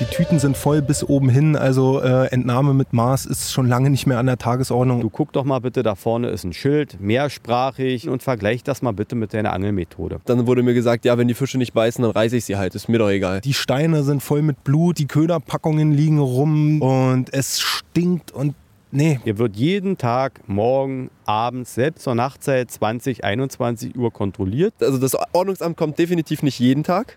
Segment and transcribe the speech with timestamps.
[0.00, 3.90] Die Tüten sind voll bis oben hin, also äh, Entnahme mit Maß ist schon lange
[3.90, 5.02] nicht mehr an der Tagesordnung.
[5.02, 8.92] Du guck doch mal bitte, da vorne ist ein Schild, mehrsprachig und vergleich das mal
[8.92, 10.20] bitte mit deiner Angelmethode.
[10.24, 12.74] Dann wurde mir gesagt, ja, wenn die Fische nicht beißen, dann reiße ich sie halt,
[12.74, 13.42] ist mir doch egal.
[13.42, 18.54] Die Steine sind voll mit Blut, die Köderpackungen liegen rum und es stinkt und
[18.92, 19.20] Nee.
[19.22, 24.74] Hier wird jeden Tag, morgen, abends, selbst zur Nachtzeit 20, 21 Uhr kontrolliert.
[24.80, 27.14] Also das Ordnungsamt kommt definitiv nicht jeden Tag.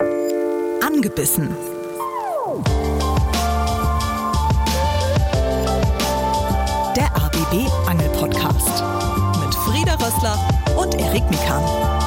[0.86, 1.47] Angebissen.
[6.93, 8.83] Der ABB Angel Podcast
[9.39, 10.38] mit Frieda Rössler
[10.75, 12.03] und Erik Mikan.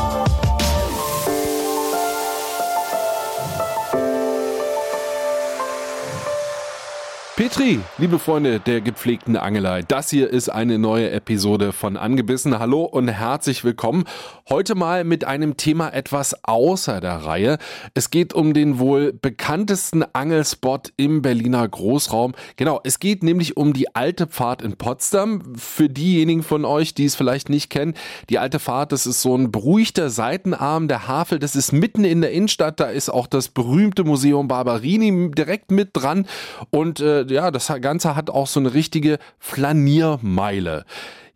[7.36, 12.58] Petri, liebe Freunde der gepflegten Angelei, das hier ist eine neue Episode von Angebissen.
[12.58, 14.04] Hallo und herzlich willkommen.
[14.48, 17.58] Heute mal mit einem Thema etwas außer der Reihe.
[17.92, 22.34] Es geht um den wohl bekanntesten Angelspot im Berliner Großraum.
[22.56, 25.56] Genau, es geht nämlich um die Alte Pfad in Potsdam.
[25.56, 27.92] Für diejenigen von euch, die es vielleicht nicht kennen,
[28.30, 31.38] die Alte Pfad, das ist so ein beruhigter Seitenarm der Havel.
[31.38, 32.80] Das ist mitten in der Innenstadt.
[32.80, 36.26] Da ist auch das berühmte Museum Barberini direkt mit dran
[36.70, 40.84] und äh, ja, das Ganze hat auch so eine richtige Flaniermeile.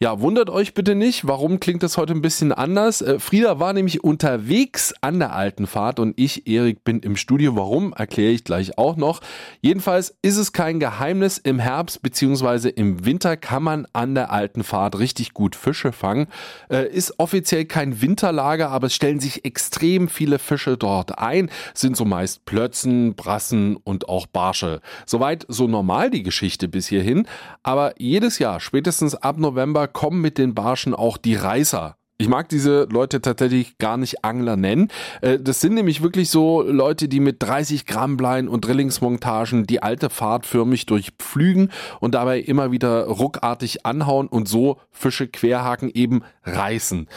[0.02, 3.02] Ja, wundert euch bitte nicht, warum klingt das heute ein bisschen anders.
[3.02, 7.54] Äh, Frieda war nämlich unterwegs an der alten Fahrt und ich, Erik, bin im Studio.
[7.54, 9.20] Warum, erkläre ich gleich auch noch.
[9.60, 12.70] Jedenfalls ist es kein Geheimnis, im Herbst bzw.
[12.70, 16.28] im Winter kann man an der alten Fahrt richtig gut Fische fangen.
[16.70, 21.50] Äh, ist offiziell kein Winterlager, aber es stellen sich extrem viele Fische dort ein.
[21.74, 24.80] Sind so meist Plötzen, Brassen und auch Barsche.
[25.04, 27.26] Soweit so normal die Geschichte bis hierhin.
[27.62, 31.96] Aber jedes Jahr, spätestens ab November, kommen mit den Barschen auch die Reißer.
[32.20, 34.88] Ich mag diese Leute tatsächlich gar nicht Angler nennen.
[35.22, 39.82] Äh, das sind nämlich wirklich so Leute, die mit 30 Gramm Bleien und Drillingsmontagen die
[39.82, 46.22] alte Fahrt förmlich durchpflügen und dabei immer wieder ruckartig anhauen und so Fische querhaken eben
[46.44, 47.08] reißen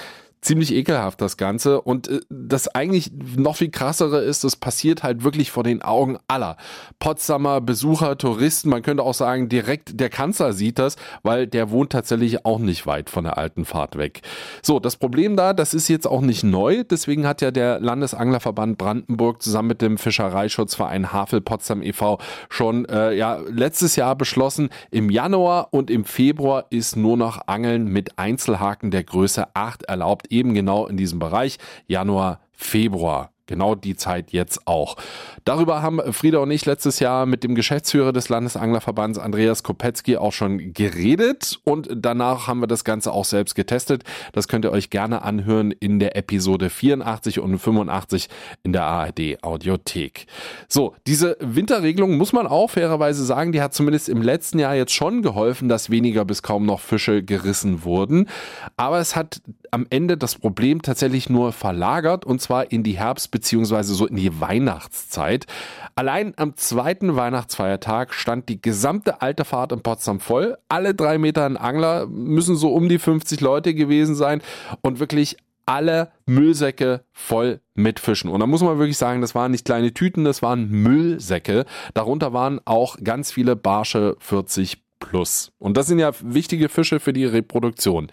[0.43, 1.81] ziemlich ekelhaft, das Ganze.
[1.81, 6.17] Und äh, das eigentlich noch viel krassere ist, das passiert halt wirklich vor den Augen
[6.27, 6.57] aller.
[6.99, 11.91] Potsdamer Besucher, Touristen, man könnte auch sagen, direkt der Kanzler sieht das, weil der wohnt
[11.91, 14.21] tatsächlich auch nicht weit von der alten Fahrt weg.
[14.61, 16.83] So, das Problem da, das ist jetzt auch nicht neu.
[16.83, 22.19] Deswegen hat ja der Landesanglerverband Brandenburg zusammen mit dem Fischereischutzverein Havel Potsdam e.V.
[22.49, 27.87] schon äh, ja, letztes Jahr beschlossen, im Januar und im Februar ist nur noch Angeln
[27.87, 31.57] mit Einzelhaken der Größe 8 erlaubt eben genau in diesem Bereich
[31.87, 33.33] Januar, Februar.
[33.45, 34.95] Genau die Zeit jetzt auch.
[35.43, 40.31] Darüber haben Frieda und ich letztes Jahr mit dem Geschäftsführer des Landesanglerverbands Andreas Kopetzky auch
[40.31, 44.03] schon geredet und danach haben wir das Ganze auch selbst getestet.
[44.31, 48.29] Das könnt ihr euch gerne anhören in der Episode 84 und 85
[48.63, 50.25] in der ARD Audiothek.
[50.69, 54.93] So, diese Winterregelung muss man auch fairerweise sagen, die hat zumindest im letzten Jahr jetzt
[54.93, 58.29] schon geholfen, dass weniger bis kaum noch Fische gerissen wurden.
[58.77, 59.41] Aber es hat
[59.73, 63.81] am Ende das Problem tatsächlich nur verlagert und zwar in die Herbst- bzw.
[63.81, 65.47] so in die Weihnachtszeit.
[65.95, 70.57] Allein am zweiten Weihnachtsfeiertag stand die gesamte alte Fahrt in Potsdam voll.
[70.69, 74.41] Alle drei Meter ein Angler müssen so um die 50 Leute gewesen sein
[74.81, 78.29] und wirklich alle Müllsäcke voll mit Fischen.
[78.29, 81.65] Und da muss man wirklich sagen, das waren nicht kleine Tüten, das waren Müllsäcke.
[81.93, 85.51] Darunter waren auch ganz viele Barsche 40 Plus.
[85.59, 88.07] Und das sind ja wichtige Fische für die Reproduktion.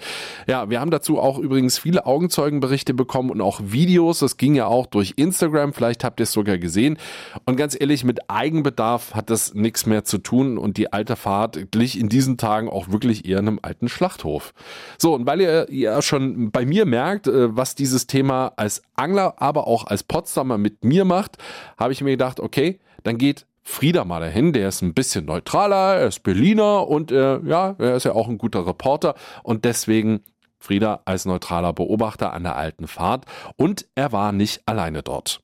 [0.48, 4.18] Ja, wir haben dazu auch übrigens viele Augenzeugenberichte bekommen und auch Videos.
[4.18, 5.72] Das ging ja auch durch Instagram.
[5.72, 6.98] Vielleicht habt ihr es sogar gesehen.
[7.46, 10.58] Und ganz ehrlich, mit Eigenbedarf hat das nichts mehr zu tun.
[10.58, 14.52] Und die alte Fahrt glich in diesen Tagen auch wirklich eher einem alten Schlachthof.
[14.98, 19.34] So, und weil ihr ja schon bei mir merkt, äh, was dieses Thema als Angler,
[19.40, 21.38] aber auch als Potsdamer mit mir macht,
[21.78, 25.96] habe ich mir gedacht, okay, dann geht Frieda mal dahin, der ist ein bisschen neutraler,
[25.96, 30.22] er ist Berliner und äh, ja, er ist ja auch ein guter Reporter und deswegen
[30.58, 33.24] Frieda als neutraler Beobachter an der alten Fahrt
[33.56, 35.40] und er war nicht alleine dort.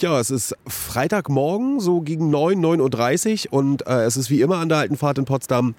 [0.00, 4.56] Ja, es ist Freitagmorgen, so gegen 9, 9.30 Uhr und äh, es ist wie immer
[4.56, 5.74] an der alten Fahrt in Potsdam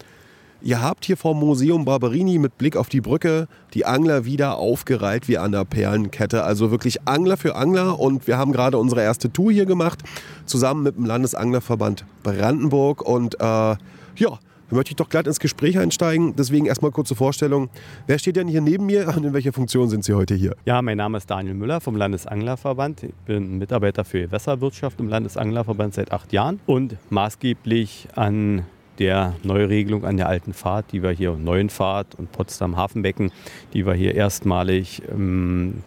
[0.66, 5.28] Ihr habt hier vom Museum Barberini mit Blick auf die Brücke die Angler wieder aufgereiht
[5.28, 6.42] wie an der Perlenkette.
[6.42, 8.00] Also wirklich Angler für Angler.
[8.00, 10.00] Und wir haben gerade unsere erste Tour hier gemacht,
[10.44, 13.02] zusammen mit dem Landesanglerverband Brandenburg.
[13.02, 13.78] Und äh, ja,
[14.18, 14.38] da
[14.70, 16.34] möchte ich doch glatt ins Gespräch einsteigen.
[16.34, 17.70] Deswegen erstmal kurze Vorstellung.
[18.08, 20.56] Wer steht denn hier neben mir und in welcher Funktion sind Sie heute hier?
[20.64, 23.04] Ja, mein Name ist Daniel Müller vom Landesanglerverband.
[23.04, 28.64] Ich bin Mitarbeiter für Gewässerwirtschaft im Landesanglerverband seit acht Jahren und maßgeblich an
[28.98, 33.32] der Neuregelung an der alten Fahrt, die wir hier, Neuenfahrt und Potsdam-Hafenbecken,
[33.72, 35.82] die wir hier erstmalig im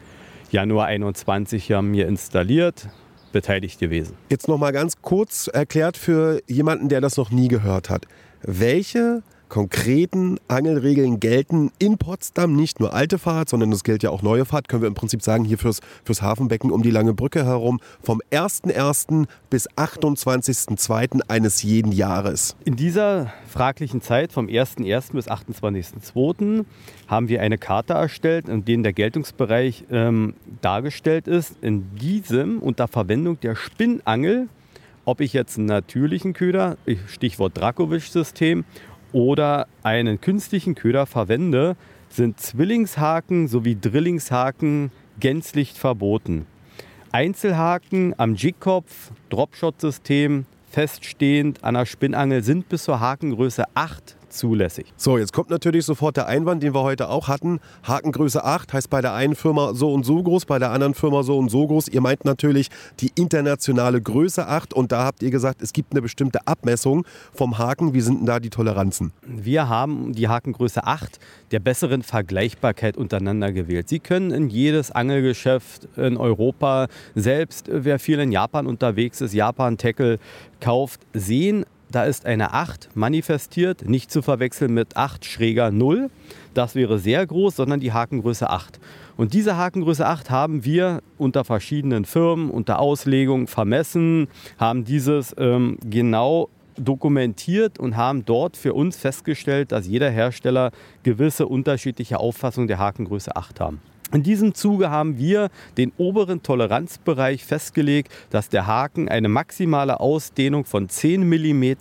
[0.52, 2.90] Januar 21 haben hier installiert.
[3.32, 4.16] beteiligt gewesen.
[4.30, 8.08] Jetzt noch mal ganz kurz erklärt für jemanden, der das noch nie gehört hat.
[8.42, 14.22] Welche konkreten Angelregeln gelten in Potsdam, nicht nur alte Fahrt, sondern es gilt ja auch
[14.22, 17.46] neue Fahrt, können wir im Prinzip sagen, hier fürs, fürs Hafenbecken um die Lange Brücke
[17.46, 19.28] herum, vom 1.1.
[19.50, 21.22] bis 28.2.
[21.28, 22.56] eines jeden Jahres.
[22.66, 25.14] In dieser fraglichen Zeit vom 1.1.
[25.14, 26.66] bis 28.2.
[27.08, 31.56] haben wir eine Karte erstellt, in der der Geltungsbereich ähm, dargestellt ist.
[31.62, 34.50] In diesem unter Verwendung der Spinnangel
[35.06, 38.64] ob ich jetzt einen natürlichen Köder, Stichwort Drakovic-System,
[39.12, 41.76] oder einen künstlichen Köder verwende,
[42.10, 46.46] sind Zwillingshaken sowie Drillingshaken gänzlich verboten.
[47.12, 54.94] Einzelhaken am Jigkopf, Dropshot-System, feststehend an der Spinnangel sind bis zur Hakengröße 8 zulässig.
[54.98, 57.60] So, jetzt kommt natürlich sofort der Einwand, den wir heute auch hatten.
[57.84, 61.24] Hakengröße 8 heißt bei der einen Firma so und so groß, bei der anderen Firma
[61.24, 61.88] so und so groß.
[61.88, 66.02] Ihr meint natürlich die internationale Größe 8 und da habt ihr gesagt, es gibt eine
[66.02, 67.94] bestimmte Abmessung vom Haken.
[67.94, 69.12] Wie sind denn da die Toleranzen?
[69.26, 71.20] Wir haben die Hakengröße 8
[71.52, 73.90] der besseren Vergleichbarkeit untereinander gewählt.
[73.90, 80.20] Sie können in jedes Angelgeschäft in Europa, selbst wer viel in Japan unterwegs ist, Japan-Tackle
[80.60, 86.10] kauft, sehen, da ist eine 8 manifestiert, nicht zu verwechseln mit 8 schräger 0.
[86.54, 88.80] Das wäre sehr groß, sondern die Hakengröße 8.
[89.18, 94.28] Und diese Hakengröße 8 haben wir unter verschiedenen Firmen, unter Auslegung vermessen,
[94.58, 100.72] haben dieses ähm, genau dokumentiert und haben dort für uns festgestellt, dass jeder Hersteller
[101.04, 103.82] gewisse unterschiedliche Auffassungen der Hakengröße 8 haben.
[104.12, 110.66] In diesem Zuge haben wir den oberen Toleranzbereich festgelegt, dass der Haken eine maximale Ausdehnung
[110.66, 111.76] von 10 mm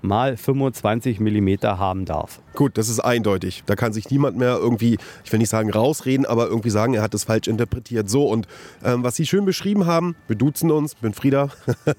[0.00, 2.40] mal 25 mm haben darf.
[2.54, 3.64] Gut, das ist eindeutig.
[3.66, 7.02] Da kann sich niemand mehr irgendwie, ich will nicht sagen rausreden, aber irgendwie sagen, er
[7.02, 8.08] hat das falsch interpretiert.
[8.08, 8.48] So, und
[8.82, 11.50] ähm, was Sie schön beschrieben haben, wir duzen uns, bin Frieda.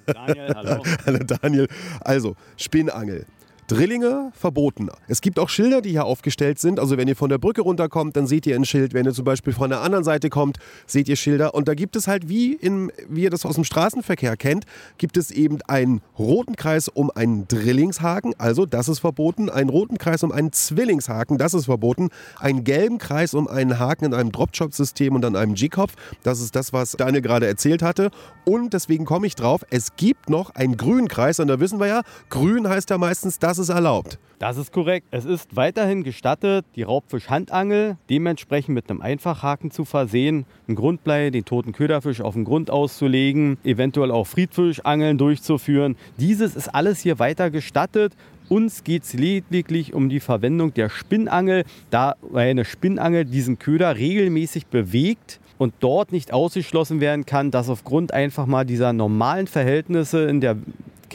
[0.06, 0.84] Daniel, hallo.
[1.06, 1.68] hallo Daniel.
[2.02, 3.26] Also, Spinnangel.
[3.68, 4.90] Drillinge verboten.
[5.08, 6.80] Es gibt auch Schilder, die hier aufgestellt sind.
[6.80, 8.94] Also wenn ihr von der Brücke runterkommt, dann seht ihr ein Schild.
[8.94, 11.56] Wenn ihr zum Beispiel von der anderen Seite kommt, seht ihr Schilder.
[11.56, 14.66] Und da gibt es halt, wie, in, wie ihr das aus dem Straßenverkehr kennt,
[15.00, 18.36] gibt es eben einen roten Kreis um einen Drillingshaken.
[18.38, 19.50] Also das ist verboten.
[19.50, 21.40] Einen roten Kreis um einen Zwillingshaken.
[21.40, 22.10] Das ist verboten.
[22.40, 25.94] Einen gelben Kreis um einen Haken in einem Drop-Shot-System und an einem G-Kopf.
[26.22, 28.12] Das ist das, was Daniel gerade erzählt hatte.
[28.46, 31.40] Und deswegen komme ich drauf, es gibt noch einen grünen Kreis.
[31.40, 34.20] Und da wissen wir ja, grün heißt ja meistens das, das ist erlaubt.
[34.38, 35.08] Das ist korrekt.
[35.12, 41.46] Es ist weiterhin gestattet, die Raubfisch-Handangel dementsprechend mit einem Einfachhaken zu versehen, ein Grundblei, den
[41.46, 45.96] toten Köderfisch auf den Grund auszulegen, eventuell auch Friedfischangeln durchzuführen.
[46.18, 48.12] Dieses ist alles hier weiter gestattet.
[48.50, 54.68] Uns geht es lediglich um die Verwendung der Spinnangel, da eine Spinnangel diesen Köder regelmäßig
[54.68, 60.42] bewegt und dort nicht ausgeschlossen werden kann, dass aufgrund einfach mal dieser normalen Verhältnisse in
[60.42, 60.58] der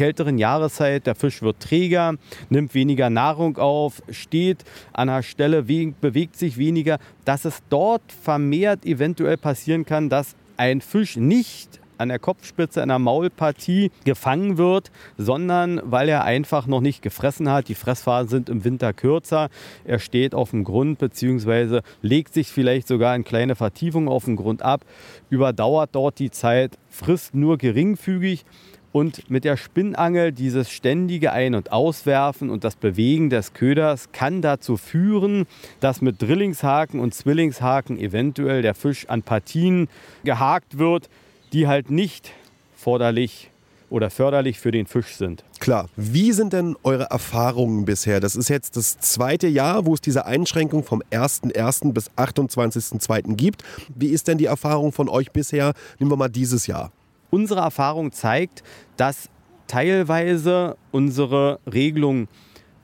[0.00, 1.06] kälteren Jahreszeit.
[1.06, 2.14] Der Fisch wird träger,
[2.49, 4.64] nimmt weniger Nahrung auf, steht
[4.94, 10.81] an einer Stelle, bewegt sich weniger, dass es dort vermehrt eventuell passieren kann, dass ein
[10.81, 17.02] Fisch nicht an der Kopfspitze einer Maulpartie gefangen wird, sondern weil er einfach noch nicht
[17.02, 17.69] gefressen hat.
[17.69, 19.50] Die Fressphasen sind im Winter kürzer.
[19.85, 21.81] Er steht auf dem Grund bzw.
[22.00, 24.81] legt sich vielleicht sogar in kleine Vertiefungen auf dem Grund ab,
[25.29, 28.47] überdauert dort die Zeit, frisst nur geringfügig
[28.92, 34.42] und mit der Spinnangel dieses ständige Ein- und Auswerfen und das Bewegen des Köders kann
[34.42, 35.47] dazu führen,
[35.80, 39.88] dass mit Drillingshaken und Zwillingshaken eventuell der Fisch an Partien
[40.25, 41.09] gehakt wird,
[41.52, 42.32] die halt nicht
[42.75, 43.50] forderlich
[43.90, 45.44] oder förderlich für den Fisch sind.
[45.59, 45.88] Klar.
[45.97, 48.20] Wie sind denn eure Erfahrungen bisher?
[48.20, 51.92] Das ist jetzt das zweite Jahr, wo es diese Einschränkung vom 1.1.
[51.92, 53.35] bis 28.2.
[53.35, 53.64] gibt.
[53.94, 55.75] Wie ist denn die Erfahrung von euch bisher?
[55.99, 56.92] Nehmen wir mal dieses Jahr.
[57.30, 58.62] Unsere Erfahrung zeigt,
[58.96, 59.28] dass
[59.66, 62.28] teilweise unsere Regelungen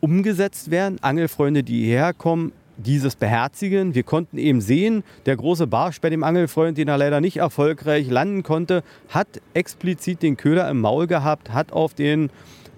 [0.01, 0.99] umgesetzt werden.
[1.03, 3.95] Angelfreunde, die hierher kommen, dieses beherzigen.
[3.95, 8.09] Wir konnten eben sehen, der große Barsch bei dem Angelfreund, den er leider nicht erfolgreich
[8.09, 12.31] landen konnte, hat explizit den Köder im Maul gehabt, hat auf den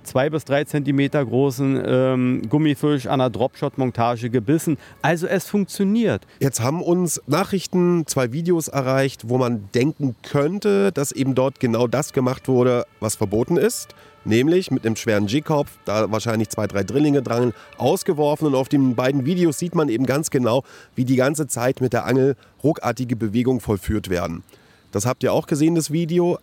[0.08, 4.78] zwei bis drei Zentimeter großen ähm, Gummifisch an einer Dropshot-Montage gebissen.
[5.02, 6.26] Also es funktioniert.
[6.40, 11.86] Jetzt haben uns Nachrichten, zwei Videos erreicht, wo man denken könnte, dass eben dort genau
[11.86, 13.94] das gemacht wurde, was verboten ist.
[14.24, 18.46] Nämlich mit einem schweren G-Kopf, da wahrscheinlich zwei, drei Drillinge dran, ausgeworfen.
[18.46, 21.92] Und auf den beiden Videos sieht man eben ganz genau, wie die ganze Zeit mit
[21.92, 22.34] der Angel
[22.64, 24.42] ruckartige Bewegungen vollführt werden.
[24.90, 26.38] Das habt ihr auch gesehen, das Video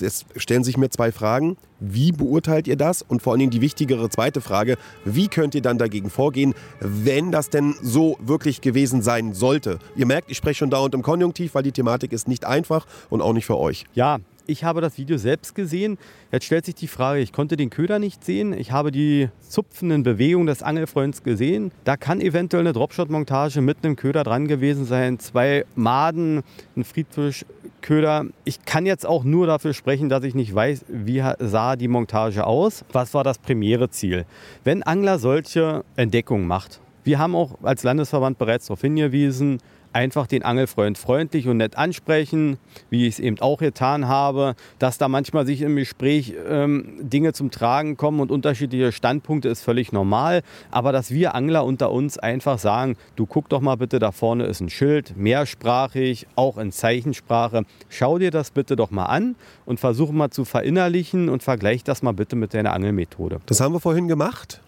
[0.00, 1.56] es stellen sich mir zwei Fragen.
[1.80, 3.02] Wie beurteilt ihr das?
[3.02, 7.32] Und vor allen Dingen die wichtigere zweite Frage, wie könnt ihr dann dagegen vorgehen, wenn
[7.32, 9.78] das denn so wirklich gewesen sein sollte?
[9.94, 13.20] Ihr merkt, ich spreche schon dauernd im Konjunktiv, weil die Thematik ist nicht einfach und
[13.20, 13.84] auch nicht für euch.
[13.94, 15.98] Ja, Ich habe das Video selbst gesehen.
[16.30, 18.52] Jetzt stellt sich die Frage, ich konnte den Köder nicht sehen.
[18.52, 21.72] Ich habe die zupfenden Bewegungen des Angelfreunds gesehen.
[21.84, 25.18] Da kann eventuell eine Dropshot-Montage mit einem Köder dran gewesen sein.
[25.18, 26.42] Zwei Maden,
[26.76, 28.26] ein Friedfischköder.
[28.44, 32.46] Ich kann jetzt auch nur dafür sprechen, dass ich nicht weiß, wie sah die Montage
[32.46, 32.84] aus.
[32.92, 34.26] Was war das primäre Ziel?
[34.62, 39.58] Wenn Angler solche Entdeckungen macht, wir haben auch als Landesverband bereits darauf hingewiesen,
[39.96, 42.58] einfach den Angelfreund freundlich und nett ansprechen,
[42.90, 47.32] wie ich es eben auch getan habe, dass da manchmal sich im Gespräch ähm, Dinge
[47.32, 52.18] zum Tragen kommen und unterschiedliche Standpunkte ist völlig normal, aber dass wir Angler unter uns
[52.18, 56.72] einfach sagen, du guck doch mal bitte, da vorne ist ein Schild, mehrsprachig, auch in
[56.72, 59.34] Zeichensprache, schau dir das bitte doch mal an
[59.64, 63.40] und versuch mal zu verinnerlichen und vergleich das mal bitte mit deiner Angelmethode.
[63.46, 64.60] Das haben wir vorhin gemacht.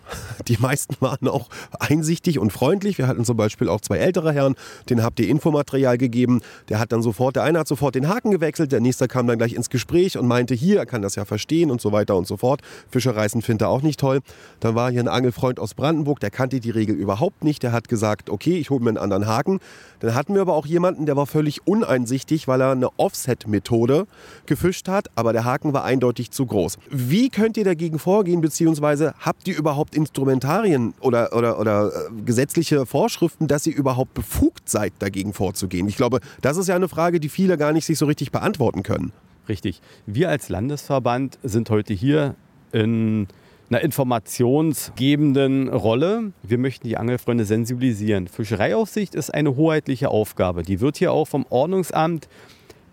[0.46, 1.48] Die meisten waren auch
[1.78, 2.98] einsichtig und freundlich.
[2.98, 4.54] Wir hatten zum Beispiel auch zwei ältere Herren,
[4.88, 6.40] denen habt ihr Infomaterial gegeben.
[6.68, 9.38] Der hat dann sofort, der eine hat sofort den Haken gewechselt, der nächste kam dann
[9.38, 12.26] gleich ins Gespräch und meinte, hier, er kann das ja verstehen und so weiter und
[12.26, 12.62] so fort.
[12.90, 14.20] Fischereisen findet er auch nicht toll.
[14.60, 17.62] Dann war hier ein Angelfreund aus Brandenburg, der kannte die Regel überhaupt nicht.
[17.62, 19.60] Der hat gesagt, okay, ich hole mir einen anderen Haken.
[20.00, 24.06] Dann hatten wir aber auch jemanden, der war völlig uneinsichtig, weil er eine Offset-Methode
[24.46, 26.78] gefischt hat, aber der Haken war eindeutig zu groß.
[26.90, 32.86] Wie könnt ihr dagegen vorgehen, beziehungsweise habt ihr überhaupt Instrumentarien oder, oder, oder äh, gesetzliche
[32.86, 35.88] Vorschriften, dass ihr überhaupt befugt seid, dagegen vorzugehen?
[35.88, 38.82] Ich glaube, das ist ja eine Frage, die viele gar nicht sich so richtig beantworten
[38.82, 39.12] können.
[39.48, 39.80] Richtig.
[40.06, 42.34] Wir als Landesverband sind heute hier
[42.72, 43.26] in
[43.70, 46.32] einer informationsgebenden Rolle.
[46.42, 48.28] Wir möchten die Angelfreunde sensibilisieren.
[48.28, 50.62] Fischereiaufsicht ist eine hoheitliche Aufgabe.
[50.62, 52.28] Die wird hier auch vom Ordnungsamt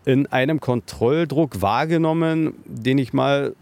[0.06, 3.56] in einem Kontrolldruck wahrgenommen, den ich mal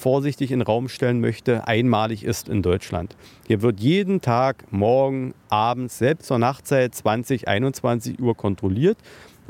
[0.00, 3.16] vorsichtig in den Raum stellen möchte, einmalig ist in Deutschland.
[3.46, 8.98] Hier wird jeden Tag, morgen, abends, selbst zur Nachtzeit 20, 21 Uhr kontrolliert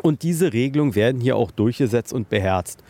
[0.03, 2.83] und diese Regelungen werden hier auch durchgesetzt und beherzt.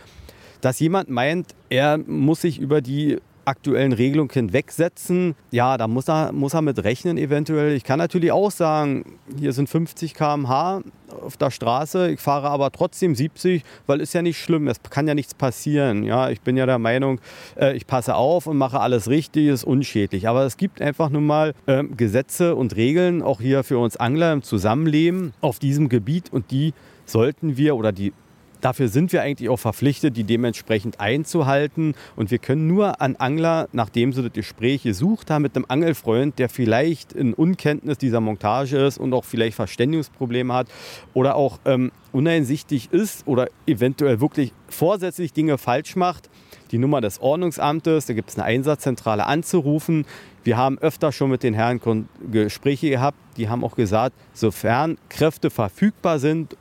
[0.60, 3.18] Dass jemand meint, er muss sich über die
[3.50, 7.74] aktuellen Regelungen hinwegsetzen, ja, da muss er, muss er mit rechnen eventuell.
[7.74, 10.82] Ich kann natürlich auch sagen, hier sind 50 km/h
[11.20, 15.08] auf der Straße, ich fahre aber trotzdem 70, weil ist ja nicht schlimm, es kann
[15.08, 16.04] ja nichts passieren.
[16.04, 17.20] Ja, ich bin ja der Meinung,
[17.56, 20.28] äh, ich passe auf und mache alles richtig, ist unschädlich.
[20.28, 24.32] Aber es gibt einfach nun mal äh, Gesetze und Regeln, auch hier für uns Angler
[24.32, 26.72] im Zusammenleben auf diesem Gebiet und die
[27.04, 28.12] sollten wir oder die
[28.60, 31.94] Dafür sind wir eigentlich auch verpflichtet, die dementsprechend einzuhalten.
[32.16, 36.38] Und wir können nur an Angler, nachdem sie das Gespräch gesucht haben mit einem Angelfreund,
[36.38, 40.68] der vielleicht in Unkenntnis dieser Montage ist und auch vielleicht Verständigungsprobleme hat
[41.14, 46.28] oder auch ähm, uneinsichtig ist oder eventuell wirklich vorsätzlich Dinge falsch macht,
[46.70, 50.06] die Nummer des Ordnungsamtes, da gibt es eine Einsatzzentrale anzurufen.
[50.44, 55.50] Wir haben öfter schon mit den Herren Gespräche gehabt, die haben auch gesagt, sofern Kräfte
[55.50, 56.56] verfügbar sind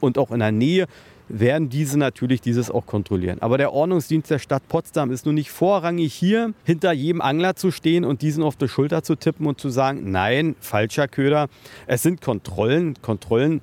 [0.00, 0.86] und auch in der Nähe,
[1.28, 3.38] werden diese natürlich dieses auch kontrollieren.
[3.40, 7.70] Aber der Ordnungsdienst der Stadt Potsdam ist nun nicht vorrangig hier, hinter jedem Angler zu
[7.70, 11.48] stehen und diesen auf die Schulter zu tippen und zu sagen, nein, falscher Köder.
[11.86, 12.94] Es sind Kontrollen.
[13.02, 13.60] Kontrollen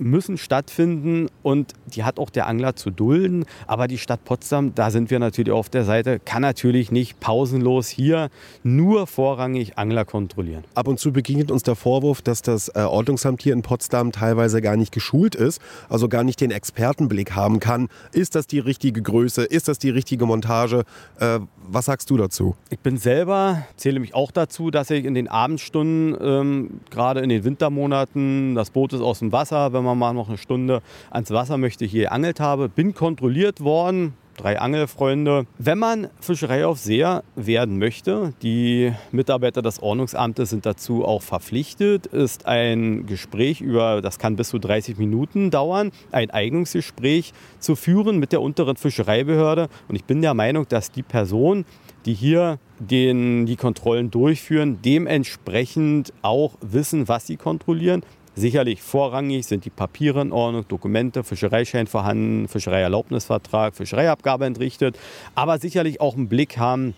[0.00, 3.44] müssen stattfinden und die hat auch der Angler zu dulden.
[3.66, 7.88] Aber die Stadt Potsdam, da sind wir natürlich auf der Seite, kann natürlich nicht pausenlos
[7.88, 8.30] hier
[8.62, 10.64] nur vorrangig Angler kontrollieren.
[10.74, 14.60] Ab und zu begegnet uns der Vorwurf, dass das äh, Ordnungsamt hier in Potsdam teilweise
[14.60, 17.88] gar nicht geschult ist, also gar nicht den Expertenblick haben kann.
[18.12, 19.44] Ist das die richtige Größe?
[19.44, 20.84] Ist das die richtige Montage?
[21.18, 21.40] Äh,
[21.72, 22.56] was sagst du dazu?
[22.70, 27.28] Ich bin selber, zähle mich auch dazu, dass ich in den Abendstunden, ähm, gerade in
[27.28, 31.30] den Wintermonaten, das Boot ist aus dem Wasser, wenn man mal noch eine Stunde ans
[31.30, 32.68] Wasser möchte, hier geangelt habe.
[32.68, 35.46] Bin kontrolliert worden, drei Angelfreunde.
[35.58, 43.06] Wenn man Fischereiaufseher werden möchte, die Mitarbeiter des Ordnungsamtes sind dazu auch verpflichtet, ist ein
[43.06, 48.40] Gespräch über, das kann bis zu 30 Minuten dauern, ein Eignungsgespräch zu führen mit der
[48.40, 49.68] unteren Fischereibehörde.
[49.88, 51.66] Und ich bin der Meinung, dass die Person,
[52.06, 58.02] die hier den, die Kontrollen durchführen, dementsprechend auch wissen, was sie kontrollieren.
[58.40, 64.98] Sicherlich vorrangig sind die Papiere in Ordnung, Dokumente, Fischereischein vorhanden, Fischereierlaubnisvertrag, Fischereiabgabe entrichtet,
[65.34, 66.94] aber sicherlich auch einen Blick haben,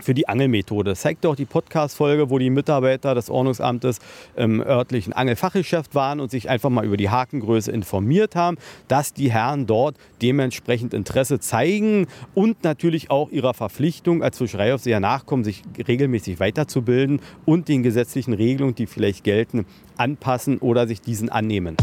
[0.00, 0.90] für die Angelmethode.
[0.90, 3.98] Das zeigt auch die Podcast-Folge, wo die Mitarbeiter des Ordnungsamtes
[4.36, 8.56] im örtlichen Angelfachgeschäft waren und sich einfach mal über die Hakengröße informiert haben,
[8.88, 15.44] dass die Herren dort dementsprechend Interesse zeigen und natürlich auch ihrer Verpflichtung als Fischereiaufseher nachkommen,
[15.44, 21.76] sich regelmäßig weiterzubilden und den gesetzlichen Regelungen, die vielleicht gelten, anpassen oder sich diesen annehmen.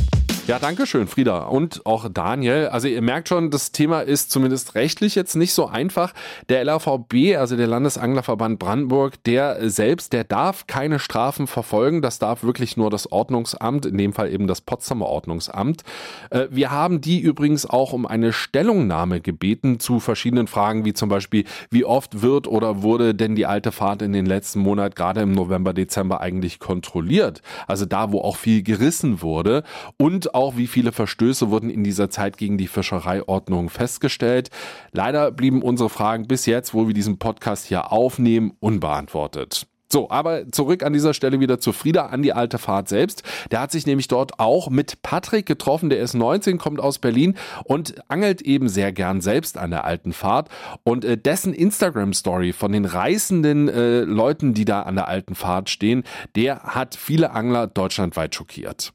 [0.48, 2.68] Ja, danke schön, Frieda und auch Daniel.
[2.68, 6.14] Also ihr merkt schon, das Thema ist zumindest rechtlich jetzt nicht so einfach.
[6.50, 12.04] Der LAVB, also der Landesanglerverband Brandenburg, der selbst, der darf keine Strafen verfolgen.
[12.04, 15.82] Das darf wirklich nur das Ordnungsamt, in dem Fall eben das Potsdamer Ordnungsamt.
[16.30, 21.10] Äh, wir haben die übrigens auch um eine Stellungnahme gebeten zu verschiedenen Fragen, wie zum
[21.10, 25.22] Beispiel, wie oft wird oder wurde denn die alte Fahrt in den letzten Monaten, gerade
[25.22, 27.42] im November, Dezember eigentlich kontrolliert?
[27.66, 29.64] Also da, wo auch viel gerissen wurde
[29.98, 34.50] und auch, wie viele Verstöße wurden in dieser Zeit gegen die Fischereiordnung festgestellt.
[34.92, 39.68] Leider blieben unsere Fragen bis jetzt, wo wir diesen Podcast hier aufnehmen, unbeantwortet.
[39.92, 43.24] So, aber zurück an dieser Stelle wieder zu Frieda, an die alte Fahrt selbst.
[43.52, 47.36] Der hat sich nämlich dort auch mit Patrick getroffen, der ist 19, kommt aus Berlin
[47.64, 50.50] und angelt eben sehr gern selbst an der alten Fahrt.
[50.84, 55.70] Und äh, dessen Instagram-Story von den reißenden äh, Leuten, die da an der alten Fahrt
[55.70, 56.04] stehen,
[56.36, 58.92] der hat viele Angler deutschlandweit schockiert.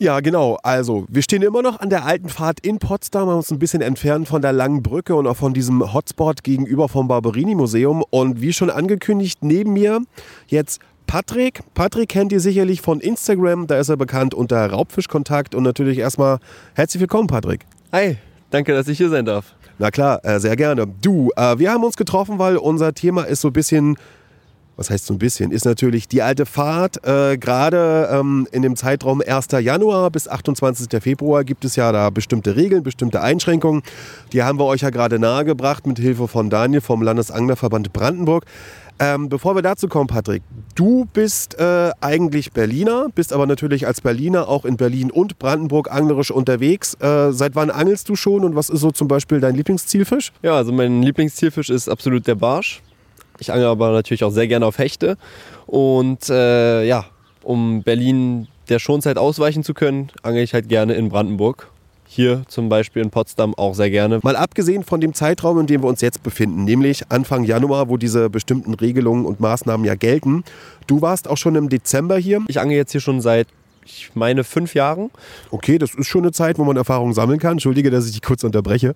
[0.00, 0.58] Ja, genau.
[0.64, 3.80] Also, wir stehen immer noch an der alten Fahrt in Potsdam, haben uns ein bisschen
[3.80, 8.02] entfernt von der langen Brücke und auch von diesem Hotspot gegenüber vom Barberini-Museum.
[8.10, 10.00] Und wie schon angekündigt, neben mir
[10.48, 11.60] jetzt Patrick.
[11.74, 15.54] Patrick kennt ihr sicherlich von Instagram, da ist er bekannt unter Raubfischkontakt.
[15.54, 16.38] Und natürlich erstmal
[16.74, 17.64] herzlich willkommen, Patrick.
[17.92, 18.16] Hi,
[18.50, 19.54] danke, dass ich hier sein darf.
[19.78, 20.86] Na klar, äh, sehr gerne.
[21.02, 23.96] Du, äh, wir haben uns getroffen, weil unser Thema ist so ein bisschen
[24.76, 27.06] was heißt so ein bisschen, ist natürlich die alte Fahrt.
[27.06, 29.48] Äh, Gerade ähm, in dem Zeitraum 1.
[29.60, 31.02] Januar bis 28.
[31.02, 33.82] Februar gibt es ja da bestimmte Regeln, bestimmte Einschränkungen.
[34.32, 38.44] Die haben wir euch ja gerade nahegebracht mit Hilfe von Daniel vom Landesanglerverband Brandenburg.
[39.00, 40.42] Ähm, bevor wir dazu kommen, Patrick,
[40.76, 45.90] du bist äh, eigentlich Berliner, bist aber natürlich als Berliner auch in Berlin und Brandenburg
[45.90, 46.94] anglerisch unterwegs.
[47.00, 50.32] Äh, seit wann angelst du schon und was ist so zum Beispiel dein Lieblingszielfisch?
[50.42, 52.82] Ja, also mein Lieblingszielfisch ist absolut der Barsch.
[53.38, 55.16] Ich angel aber natürlich auch sehr gerne auf Hechte.
[55.66, 57.06] Und äh, ja,
[57.42, 61.68] um Berlin der Schonzeit ausweichen zu können, angel ich halt gerne in Brandenburg.
[62.06, 64.20] Hier zum Beispiel in Potsdam auch sehr gerne.
[64.22, 67.96] Mal abgesehen von dem Zeitraum, in dem wir uns jetzt befinden, nämlich Anfang Januar, wo
[67.96, 70.44] diese bestimmten Regelungen und Maßnahmen ja gelten.
[70.86, 72.40] Du warst auch schon im Dezember hier.
[72.46, 73.48] Ich angel jetzt hier schon seit
[73.84, 75.10] ich meine, fünf Jahren.
[75.50, 77.52] Okay, das ist schon eine Zeit, wo man Erfahrungen sammeln kann.
[77.52, 78.94] Entschuldige, dass ich dich kurz unterbreche.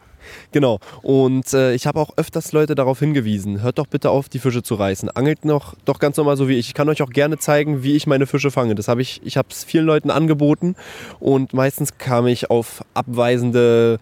[0.53, 0.79] Genau.
[1.03, 4.63] Und äh, ich habe auch öfters Leute darauf hingewiesen, hört doch bitte auf, die Fische
[4.63, 5.11] zu reißen.
[5.11, 6.69] Angelt noch doch ganz normal so wie ich.
[6.69, 8.75] Ich kann euch auch gerne zeigen, wie ich meine Fische fange.
[8.75, 10.75] Das habe ich, ich habe es vielen Leuten angeboten
[11.21, 13.99] und meistens kam ich auf abweisende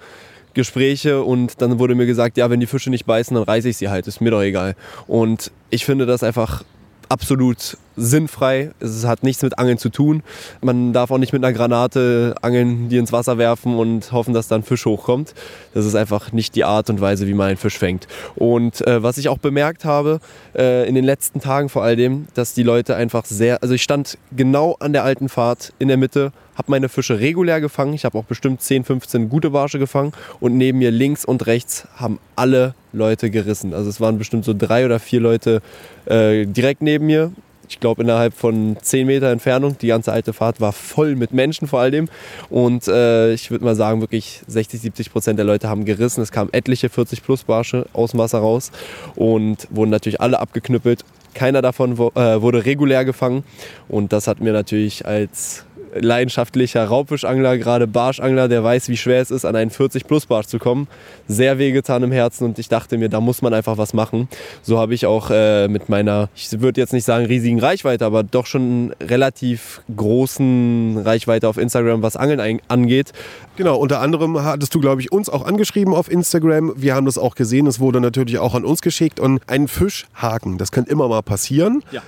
[0.55, 3.77] Gespräche und dann wurde mir gesagt, ja, wenn die Fische nicht beißen, dann reiße ich
[3.77, 4.75] sie halt, ist mir doch egal.
[5.07, 6.65] Und ich finde das einfach
[7.09, 8.71] absolut sinnfrei.
[8.81, 10.23] Es hat nichts mit Angeln zu tun.
[10.61, 14.49] Man darf auch nicht mit einer Granate angeln, die ins Wasser werfen und hoffen, dass
[14.49, 15.35] da ein Fisch hochkommt.
[15.75, 18.07] Das ist einfach nicht die Art und Weise, wie man einen Fisch fängt.
[18.35, 20.21] Und äh, was ich auch bemerkt habe
[20.55, 24.19] äh, in den letzten Tagen vor allem, dass die Leute einfach sehr, also ich stand
[24.35, 27.95] genau an der alten Fahrt in der Mitte, habe meine Fische regulär gefangen.
[27.95, 31.87] Ich habe auch bestimmt 10, 15 gute Barsche gefangen und neben mir links und rechts
[31.97, 33.75] haben alle Leute gerissen.
[33.75, 35.63] Also es waren bestimmt so drei oder vier Leute
[36.07, 37.33] äh, direkt neben mir
[37.69, 39.77] ich glaube, innerhalb von 10 Meter Entfernung.
[39.79, 42.09] Die ganze alte Fahrt war voll mit Menschen vor allem.
[42.51, 46.23] Und äh, ich würde mal sagen, wirklich 60, 70 Prozent der Leute haben gerissen.
[46.23, 48.71] Es kamen etliche 40 plus Barsche aus dem Wasser raus
[49.15, 51.05] und wurden natürlich alle abgeknüppelt.
[51.35, 53.45] Keiner davon äh, wurde regulär gefangen.
[53.89, 59.31] Und das hat mir natürlich als leidenschaftlicher Raubfischangler, gerade Barschangler, der weiß, wie schwer es
[59.31, 60.89] ist, an einen 40 Plus Barsch zu kommen.
[61.29, 64.29] Sehr wehgetan im Herzen und ich dachte mir, da muss man einfach was machen.
[64.63, 68.23] So habe ich auch äh, mit meiner, ich würde jetzt nicht sagen riesigen Reichweite, aber
[68.23, 73.13] doch schon relativ großen Reichweite auf Instagram, was Angeln angeht.
[73.57, 76.73] Genau, unter anderem hattest du, glaube ich, uns auch angeschrieben auf Instagram.
[76.77, 80.59] Wir haben das auch gesehen, es wurde natürlich auch an uns geschickt und ein Fischhaken,
[80.59, 81.83] das kann immer mal passieren.
[81.91, 82.03] Ja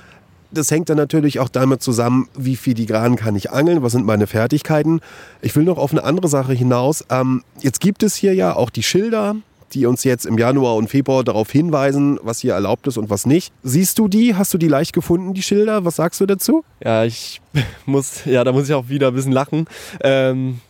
[0.51, 4.27] das hängt dann natürlich auch damit zusammen, wie filigran kann ich angeln, was sind meine
[4.27, 5.01] Fertigkeiten.
[5.43, 7.05] Ich will noch auf eine andere Sache hinaus.
[7.11, 9.37] Ähm, jetzt gibt es hier ja auch die Schilder,
[9.75, 13.27] die uns jetzt im Januar und Februar darauf hinweisen, was hier erlaubt ist und was
[13.27, 13.53] nicht.
[13.63, 14.35] Siehst du die?
[14.35, 15.85] Hast du die leicht gefunden, die Schilder?
[15.85, 16.65] Was sagst du dazu?
[16.83, 17.41] Ja, ich
[17.87, 19.67] muss, ja, da muss ich auch wieder ein bisschen lachen.
[20.03, 20.61] Ähm,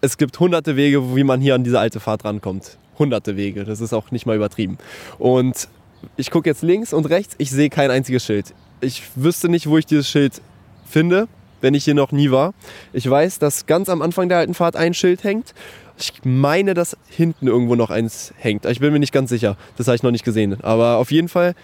[0.00, 2.78] es gibt hunderte Wege, wie man hier an diese alte Fahrt rankommt.
[2.98, 4.78] Hunderte Wege, das ist auch nicht mal übertrieben.
[5.18, 5.68] Und
[6.16, 9.78] ich gucke jetzt links und rechts, ich sehe kein einziges Schild ich wüsste nicht, wo
[9.78, 10.40] ich dieses Schild
[10.86, 11.28] finde,
[11.60, 12.54] wenn ich hier noch nie war.
[12.92, 15.54] Ich weiß, dass ganz am Anfang der alten Fahrt ein Schild hängt.
[15.98, 18.64] Ich meine, dass hinten irgendwo noch eins hängt.
[18.64, 19.56] Ich bin mir nicht ganz sicher.
[19.76, 20.58] Das habe ich noch nicht gesehen.
[20.62, 21.54] Aber auf jeden Fall,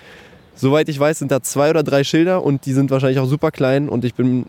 [0.54, 3.50] soweit ich weiß, sind da zwei oder drei Schilder und die sind wahrscheinlich auch super
[3.50, 3.88] klein.
[3.88, 4.46] Und ich bin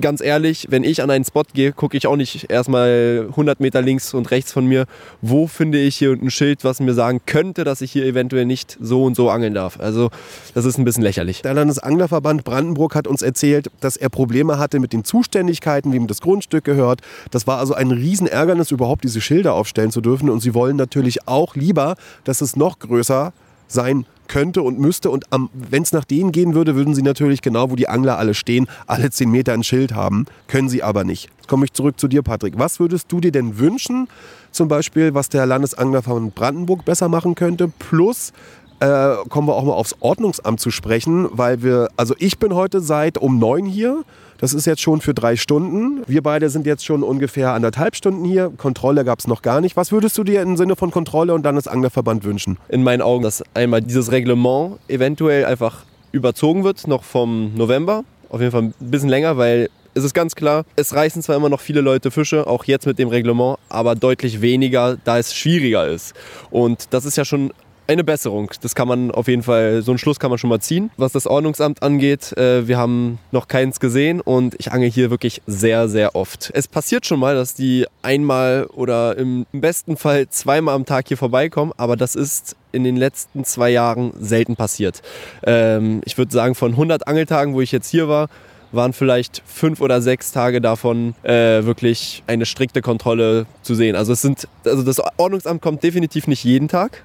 [0.00, 3.82] ganz ehrlich, wenn ich an einen Spot gehe, gucke ich auch nicht erstmal 100 Meter
[3.82, 4.86] links und rechts von mir,
[5.20, 8.76] wo finde ich hier ein Schild, was mir sagen könnte, dass ich hier eventuell nicht
[8.80, 9.78] so und so angeln darf.
[9.80, 10.10] Also
[10.54, 11.42] das ist ein bisschen lächerlich.
[11.42, 16.20] Der Landesanglerverband Brandenburg hat uns erzählt, dass er Probleme hatte mit den Zuständigkeiten, wem das
[16.20, 17.00] Grundstück gehört.
[17.30, 20.30] Das war also ein Riesenärgernis, überhaupt diese Schilder aufstellen zu dürfen.
[20.30, 23.32] Und sie wollen natürlich auch lieber, dass es noch größer
[23.68, 25.10] sein könnte und müsste.
[25.10, 28.34] Und wenn es nach denen gehen würde, würden sie natürlich genau, wo die Angler alle
[28.34, 30.26] stehen, alle 10 Meter ein Schild haben.
[30.48, 31.30] Können sie aber nicht.
[31.36, 32.54] Jetzt komme ich zurück zu dir, Patrick.
[32.56, 34.08] Was würdest du dir denn wünschen,
[34.50, 37.68] zum Beispiel, was der Landesanglerverband Brandenburg besser machen könnte?
[37.78, 38.32] Plus,
[38.80, 42.80] äh, kommen wir auch mal aufs Ordnungsamt zu sprechen, weil wir, also ich bin heute
[42.80, 44.04] seit um neun hier.
[44.38, 46.02] Das ist jetzt schon für drei Stunden.
[46.06, 48.50] Wir beide sind jetzt schon ungefähr anderthalb Stunden hier.
[48.56, 49.76] Kontrolle gab es noch gar nicht.
[49.76, 52.58] Was würdest du dir im Sinne von Kontrolle und Landesanglerverband wünschen?
[52.68, 58.04] In meinen Augen, dass einmal dieses Reglement eventuell einfach überzogen wird, noch vom November.
[58.28, 61.48] Auf jeden Fall ein bisschen länger, weil es ist ganz klar, es reißen zwar immer
[61.48, 65.86] noch viele Leute Fische, auch jetzt mit dem Reglement, aber deutlich weniger, da es schwieriger
[65.86, 66.14] ist.
[66.50, 67.52] Und das ist ja schon
[67.86, 68.50] eine Besserung.
[68.62, 70.90] Das kann man auf jeden Fall, so einen Schluss kann man schon mal ziehen.
[70.96, 75.42] Was das Ordnungsamt angeht, äh, wir haben noch keins gesehen und ich angel hier wirklich
[75.46, 76.50] sehr, sehr oft.
[76.54, 81.16] Es passiert schon mal, dass die einmal oder im besten Fall zweimal am Tag hier
[81.16, 85.02] vorbeikommen, aber das ist in den letzten zwei Jahren selten passiert.
[85.44, 88.28] Ähm, ich würde sagen, von 100 Angeltagen, wo ich jetzt hier war,
[88.72, 93.94] waren vielleicht fünf oder sechs Tage davon äh, wirklich eine strikte Kontrolle zu sehen.
[93.94, 97.04] Also es sind, also das Ordnungsamt kommt definitiv nicht jeden Tag,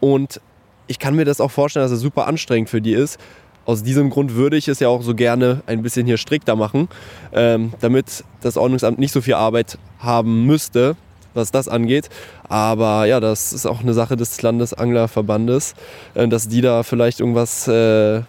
[0.00, 0.40] und
[0.86, 3.18] ich kann mir das auch vorstellen, dass es super anstrengend für die ist.
[3.66, 6.88] Aus diesem Grund würde ich es ja auch so gerne ein bisschen hier strikter machen,
[7.32, 10.96] ähm, damit das Ordnungsamt nicht so viel Arbeit haben müsste,
[11.34, 12.08] was das angeht.
[12.48, 15.74] Aber ja, das ist auch eine Sache des Landesanglerverbandes,
[16.14, 18.22] äh, dass die da vielleicht irgendwas äh,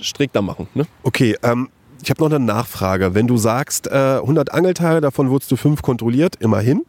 [0.00, 0.68] strikter machen.
[0.72, 0.86] Ne?
[1.02, 1.68] Okay, ähm,
[2.02, 3.14] ich habe noch eine Nachfrage.
[3.14, 6.86] Wenn du sagst, äh, 100 Angeltage, davon wurdest du fünf kontrolliert, immerhin.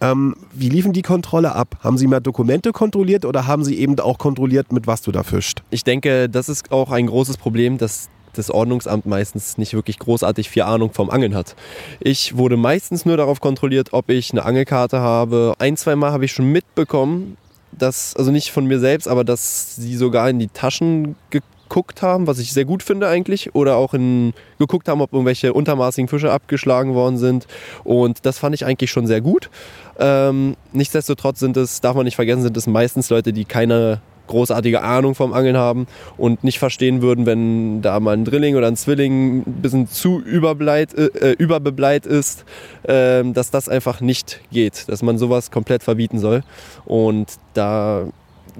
[0.00, 1.76] Ähm, wie liefen die Kontrolle ab?
[1.80, 5.22] Haben Sie mehr Dokumente kontrolliert oder haben Sie eben auch kontrolliert, mit was du da
[5.22, 5.62] fischst?
[5.70, 10.48] Ich denke, das ist auch ein großes Problem, dass das Ordnungsamt meistens nicht wirklich großartig
[10.48, 11.56] viel Ahnung vom Angeln hat.
[11.98, 15.54] Ich wurde meistens nur darauf kontrolliert, ob ich eine Angelkarte habe.
[15.58, 17.36] Ein, zwei Mal habe ich schon mitbekommen,
[17.72, 21.59] dass, also nicht von mir selbst, aber dass sie sogar in die Taschen geguckt
[22.02, 26.08] haben, was ich sehr gut finde eigentlich, oder auch in, geguckt haben, ob irgendwelche untermaßigen
[26.08, 27.46] Fische abgeschlagen worden sind.
[27.84, 29.50] Und das fand ich eigentlich schon sehr gut.
[29.98, 34.82] Ähm, nichtsdestotrotz sind es, darf man nicht vergessen, sind es meistens Leute, die keine großartige
[34.82, 38.76] Ahnung vom Angeln haben und nicht verstehen würden, wenn da mal ein Drilling oder ein
[38.76, 42.44] Zwilling ein bisschen zu überbleit, äh, äh überbebleit ist,
[42.84, 46.42] äh, dass das einfach nicht geht, dass man sowas komplett verbieten soll.
[46.86, 48.06] Und da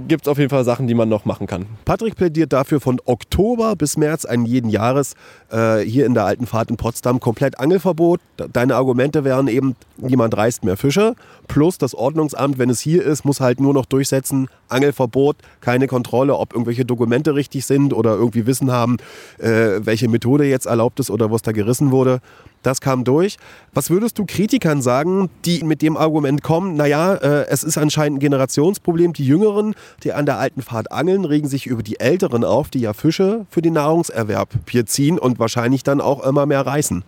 [0.08, 1.66] gibt es auf jeden Fall Sachen, die man noch machen kann.
[1.84, 5.14] Patrick plädiert dafür von Oktober bis März einen jeden Jahres
[5.50, 8.20] äh, hier in der alten Fahrt in Potsdam komplett Angelverbot.
[8.52, 11.14] Deine Argumente wären eben, niemand reißt mehr Fische.
[11.48, 16.36] Plus das Ordnungsamt, wenn es hier ist, muss halt nur noch durchsetzen, Angelverbot, keine Kontrolle,
[16.36, 18.96] ob irgendwelche Dokumente richtig sind oder irgendwie Wissen haben,
[19.38, 22.20] äh, welche Methode jetzt erlaubt ist oder was da gerissen wurde.
[22.62, 23.36] Das kam durch.
[23.72, 28.18] Was würdest du Kritikern sagen, die mit dem Argument kommen, naja, äh, es ist anscheinend
[28.18, 29.14] ein Generationsproblem.
[29.14, 32.80] Die Jüngeren, die an der alten Fahrt angeln, regen sich über die Älteren auf, die
[32.80, 37.02] ja Fische für den Nahrungserwerb hier ziehen und wahrscheinlich dann auch immer mehr reißen.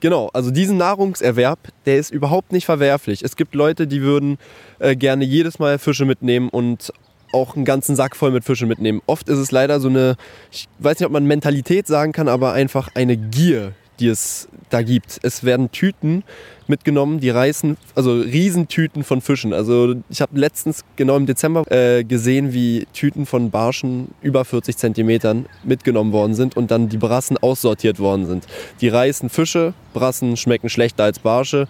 [0.00, 3.22] Genau, also diesen Nahrungserwerb, der ist überhaupt nicht verwerflich.
[3.22, 4.38] Es gibt Leute, die würden
[4.78, 6.92] äh, gerne jedes Mal Fische mitnehmen und
[7.32, 9.02] auch einen ganzen Sack voll mit Fische mitnehmen.
[9.06, 10.16] Oft ist es leider so eine,
[10.50, 14.82] ich weiß nicht, ob man Mentalität sagen kann, aber einfach eine Gier, die es da
[14.82, 15.20] gibt.
[15.22, 16.24] Es werden Tüten
[16.66, 19.52] mitgenommen, die reißen, also Riesentüten von Fischen.
[19.52, 24.76] Also ich habe letztens genau im Dezember äh, gesehen, wie Tüten von Barschen über 40
[24.76, 28.46] Zentimetern mitgenommen worden sind und dann die Brassen aussortiert worden sind.
[28.80, 31.68] Die reißen Fische, Brassen schmecken schlechter als Barsche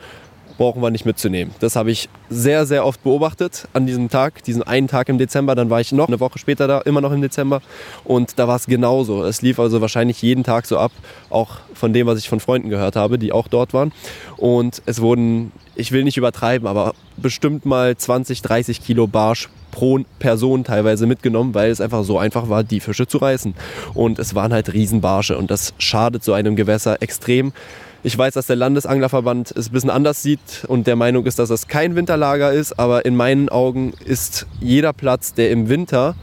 [0.57, 1.55] brauchen wir nicht mitzunehmen.
[1.61, 5.55] Das habe ich sehr, sehr oft beobachtet an diesem Tag, diesen einen Tag im Dezember.
[5.55, 7.63] Dann war ich noch eine Woche später da, immer noch im Dezember.
[8.05, 9.25] Und da war es genauso.
[9.25, 10.93] Es lief also wahrscheinlich jeden Tag so ab,
[11.31, 13.93] auch von dem, was ich von Freunden gehört habe, die auch dort waren.
[14.37, 19.99] Und es wurden, ich will nicht übertreiben, aber bestimmt mal 20, 30 Kilo Barsch pro
[20.21, 23.55] Person teilweise mitgenommen, weil es einfach so einfach war, die Fische zu reißen.
[23.93, 27.53] Und es waren halt Riesenbarsche und das schadet so einem Gewässer extrem.
[28.07, 31.49] Ich weiß, dass der Landesanglerverband es ein bisschen anders sieht und der Meinung ist, dass
[31.49, 36.15] das kein Winterlager ist, aber in meinen Augen ist jeder Platz, der im Winter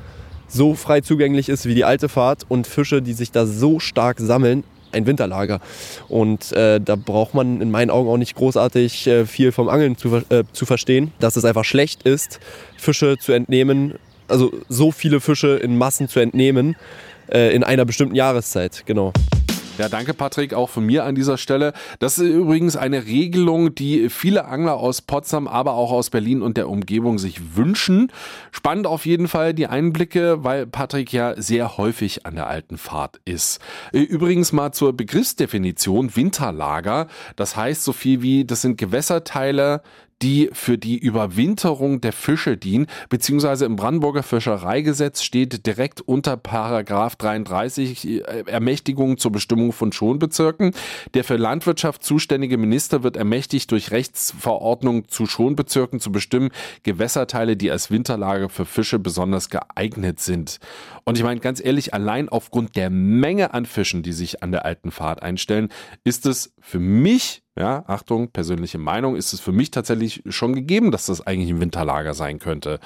[0.47, 4.19] so frei zugänglich ist wie die alte Fahrt und Fische, die sich da so stark
[4.19, 5.59] sammeln, ein Winterlager.
[6.07, 9.97] Und äh, da braucht man in meinen Augen auch nicht großartig äh, viel vom Angeln
[9.97, 12.39] zu, äh, zu verstehen, dass es einfach schlecht ist,
[12.77, 13.95] Fische zu entnehmen,
[14.27, 16.75] also so viele Fische in Massen zu entnehmen
[17.33, 18.83] äh, in einer bestimmten Jahreszeit.
[18.85, 19.13] Genau.
[19.77, 21.73] Ja, danke Patrick, auch von mir an dieser Stelle.
[21.99, 26.57] Das ist übrigens eine Regelung, die viele Angler aus Potsdam, aber auch aus Berlin und
[26.57, 28.11] der Umgebung sich wünschen.
[28.51, 33.21] Spannend auf jeden Fall die Einblicke, weil Patrick ja sehr häufig an der alten Fahrt
[33.25, 33.59] ist.
[33.91, 37.07] Übrigens mal zur Begriffsdefinition Winterlager.
[37.35, 39.81] Das heißt so viel wie, das sind Gewässerteile,
[40.21, 47.15] die für die Überwinterung der Fische dienen, beziehungsweise im Brandenburger Fischereigesetz steht direkt unter Paragraph
[47.15, 50.71] 33 äh, Ermächtigung zur Bestimmung von Schonbezirken.
[51.13, 56.49] Der für Landwirtschaft zuständige Minister wird ermächtigt, durch Rechtsverordnung zu Schonbezirken zu bestimmen,
[56.83, 60.59] Gewässerteile, die als Winterlage für Fische besonders geeignet sind.
[61.05, 64.65] Und ich meine, ganz ehrlich, allein aufgrund der Menge an Fischen, die sich an der
[64.65, 65.69] alten Fahrt einstellen,
[66.03, 70.89] ist es für mich ja, Achtung, persönliche Meinung, ist es für mich tatsächlich schon gegeben,
[70.91, 72.79] dass das eigentlich ein Winterlager sein könnte.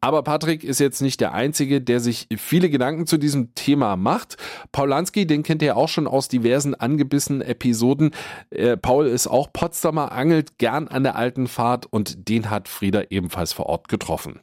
[0.00, 4.36] Aber Patrick ist jetzt nicht der Einzige, der sich viele Gedanken zu diesem Thema macht.
[4.70, 8.12] Paul Lansky, den kennt ihr auch schon aus diversen angebissenen Episoden.
[8.50, 13.02] Äh, Paul ist auch Potsdamer, angelt gern an der alten Fahrt und den hat Frieda
[13.10, 14.40] ebenfalls vor Ort getroffen.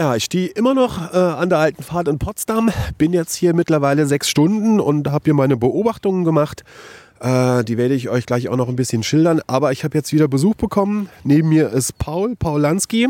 [0.00, 3.52] Ja, ich stehe immer noch äh, an der alten Fahrt in Potsdam, bin jetzt hier
[3.52, 6.64] mittlerweile sechs Stunden und habe hier meine Beobachtungen gemacht.
[7.20, 9.42] Äh, die werde ich euch gleich auch noch ein bisschen schildern.
[9.46, 11.10] Aber ich habe jetzt wieder Besuch bekommen.
[11.22, 13.08] Neben mir ist Paul, Paul Lansky.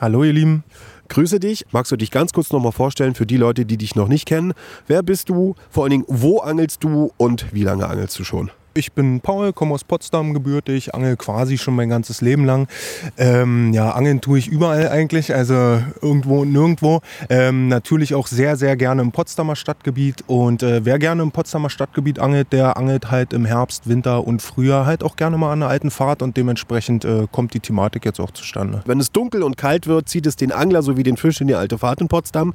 [0.00, 0.64] Hallo ihr Lieben.
[1.08, 1.66] Grüße dich.
[1.70, 4.54] Magst du dich ganz kurz nochmal vorstellen für die Leute, die dich noch nicht kennen?
[4.88, 5.54] Wer bist du?
[5.70, 8.50] Vor allen Dingen, wo angelst du und wie lange angelst du schon?
[8.74, 12.68] Ich bin Paul, komme aus Potsdam gebürtig, angel quasi schon mein ganzes Leben lang.
[13.16, 17.00] Ähm, ja, angeln tue ich überall eigentlich, also irgendwo und nirgendwo.
[17.28, 20.22] Ähm, natürlich auch sehr, sehr gerne im Potsdamer Stadtgebiet.
[20.26, 24.42] Und äh, wer gerne im Potsdamer Stadtgebiet angelt, der angelt halt im Herbst, Winter und
[24.42, 28.04] Frühjahr halt auch gerne mal an der alten Fahrt und dementsprechend äh, kommt die Thematik
[28.04, 28.82] jetzt auch zustande.
[28.86, 31.54] Wenn es dunkel und kalt wird, zieht es den Angler sowie den Fisch in die
[31.54, 32.54] alte Fahrt in Potsdam.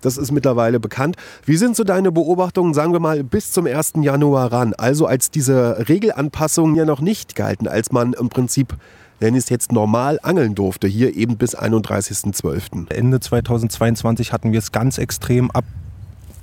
[0.00, 1.16] Das ist mittlerweile bekannt.
[1.44, 3.92] Wie sind so deine Beobachtungen, sagen wir mal, bis zum 1.
[4.00, 4.74] Januar ran?
[4.74, 8.76] Also als diese Regelanpassungen ja noch nicht galten, als man im Prinzip
[9.20, 12.90] wenn es jetzt normal angeln durfte, hier eben bis 31.12.
[12.90, 15.64] Ende 2022 hatten wir es ganz extrem ab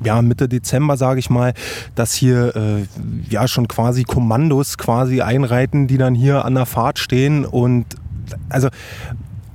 [0.04, 1.54] ja, Mitte Dezember, sage ich mal,
[1.96, 2.86] dass hier äh,
[3.30, 7.86] ja schon quasi Kommandos quasi einreiten, die dann hier an der Fahrt stehen und
[8.50, 8.70] also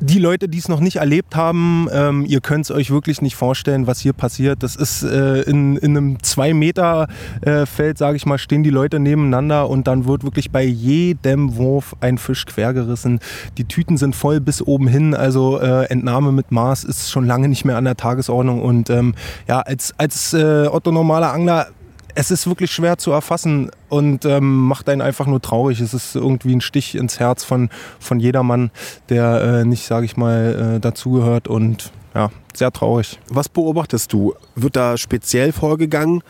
[0.03, 3.37] die Leute, die es noch nicht erlebt haben, ähm, ihr könnt es euch wirklich nicht
[3.37, 4.63] vorstellen, was hier passiert.
[4.63, 9.71] Das ist äh, in, in, einem 2-Meter-Feld, äh, sage ich mal, stehen die Leute nebeneinander
[9.71, 13.21] und dann wird wirklich bei jedem Wurf ein Fisch quergerissen.
[13.59, 17.49] Die Tüten sind voll bis oben hin, also äh, Entnahme mit Maß ist schon lange
[17.49, 18.61] nicht mehr an der Tagesordnung.
[18.61, 19.15] Und ähm,
[19.47, 21.69] ja, als, als äh, Otto normaler Angler
[22.15, 25.81] es ist wirklich schwer zu erfassen und ähm, macht einen einfach nur traurig.
[25.81, 28.71] Es ist irgendwie ein Stich ins Herz von, von jedermann,
[29.09, 33.19] der äh, nicht, sage ich mal, äh, dazugehört und ja, sehr traurig.
[33.29, 34.35] Was beobachtest du?
[34.55, 36.23] Wird da speziell vorgegangen?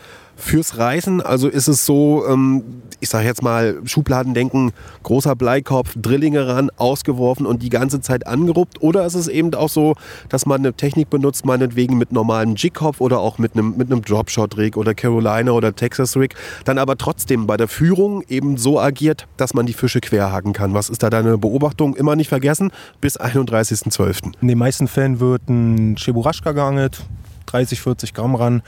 [0.43, 1.21] Fürs Reisen?
[1.21, 2.63] Also ist es so, ähm,
[2.99, 4.71] ich sage jetzt mal, Schubladen denken,
[5.03, 8.81] großer Bleikopf, Drillinge ran, ausgeworfen und die ganze Zeit angeruppt?
[8.81, 9.95] Oder ist es eben auch so,
[10.29, 14.01] dass man eine Technik benutzt, meinetwegen mit normalem Jigkopf oder auch mit einem, mit einem
[14.03, 19.53] Dropshot-Rig oder Carolina oder Texas-Rig, dann aber trotzdem bei der Führung eben so agiert, dass
[19.53, 20.73] man die Fische querhaken kann?
[20.73, 21.95] Was ist da deine Beobachtung?
[21.95, 24.33] Immer nicht vergessen, bis 31.12.
[24.41, 27.01] In den meisten Fällen wird ein Cheburashka geangelt,
[27.47, 28.63] 30, 40 Gramm ran.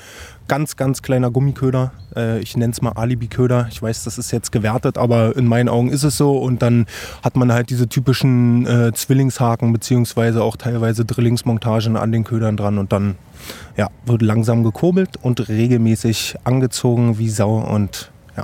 [0.47, 1.91] Ganz, ganz kleiner Gummiköder.
[2.15, 3.67] Äh, ich nenne es mal Alibi-Köder.
[3.71, 6.37] Ich weiß, das ist jetzt gewertet, aber in meinen Augen ist es so.
[6.37, 6.85] Und dann
[7.23, 12.77] hat man halt diese typischen äh, Zwillingshaken beziehungsweise auch teilweise Drillingsmontagen an den Ködern dran.
[12.77, 13.15] Und dann
[13.75, 17.57] ja, wird langsam gekurbelt und regelmäßig angezogen wie Sau.
[17.57, 18.43] Und ja.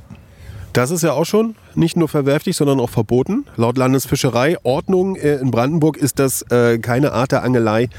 [0.73, 3.45] Das ist ja auch schon nicht nur verwerflich, sondern auch verboten.
[3.55, 7.89] Laut Landesfischereiordnung äh, in Brandenburg ist das äh, keine Art der Angelei,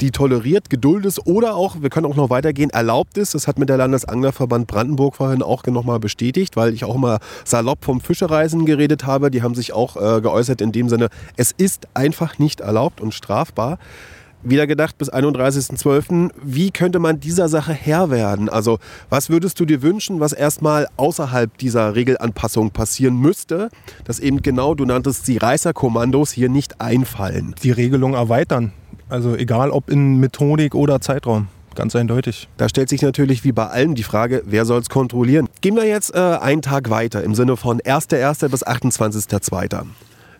[0.00, 3.34] die toleriert, geduldet oder auch, wir können auch noch weitergehen, erlaubt ist.
[3.34, 7.84] Das hat mir der Landesanglerverband Brandenburg vorhin auch nochmal bestätigt, weil ich auch immer salopp
[7.84, 9.30] vom Fischereisen geredet habe.
[9.30, 13.12] Die haben sich auch äh, geäußert in dem Sinne, es ist einfach nicht erlaubt und
[13.12, 13.78] strafbar
[14.42, 16.30] wieder gedacht bis 31.12.
[16.42, 18.48] Wie könnte man dieser Sache Herr werden?
[18.48, 18.78] Also
[19.10, 23.70] was würdest du dir wünschen, was erstmal außerhalb dieser Regelanpassung passieren müsste,
[24.04, 27.54] dass eben genau, du nanntest die Reißerkommandos hier nicht einfallen?
[27.62, 28.72] Die Regelung erweitern.
[29.08, 31.48] Also egal ob in Methodik oder Zeitraum.
[31.74, 32.48] Ganz eindeutig.
[32.56, 35.48] Da stellt sich natürlich wie bei allem die Frage, wer soll es kontrollieren?
[35.60, 38.48] Gehen wir jetzt äh, einen Tag weiter im Sinne von 1.1.
[38.48, 39.86] bis 28.2.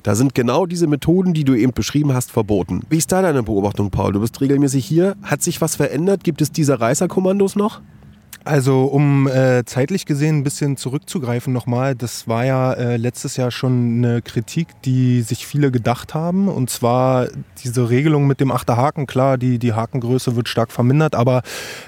[0.02, 2.82] Da sind genau diese Methoden, die du eben beschrieben hast, verboten.
[2.88, 4.12] Wie ist da deine Beobachtung, Paul?
[4.12, 5.16] Du bist regelmäßig hier.
[5.22, 6.24] Hat sich was verändert?
[6.24, 7.80] Gibt es diese Reißerkommandos noch?
[8.44, 13.50] Also um äh, zeitlich gesehen ein bisschen zurückzugreifen nochmal, das war ja äh, letztes Jahr
[13.50, 16.48] schon eine Kritik, die sich viele gedacht haben.
[16.48, 17.28] Und zwar
[17.62, 19.06] diese Regelung mit dem Achterhaken.
[19.06, 21.42] Klar, die, die Hakengröße wird stark vermindert, aber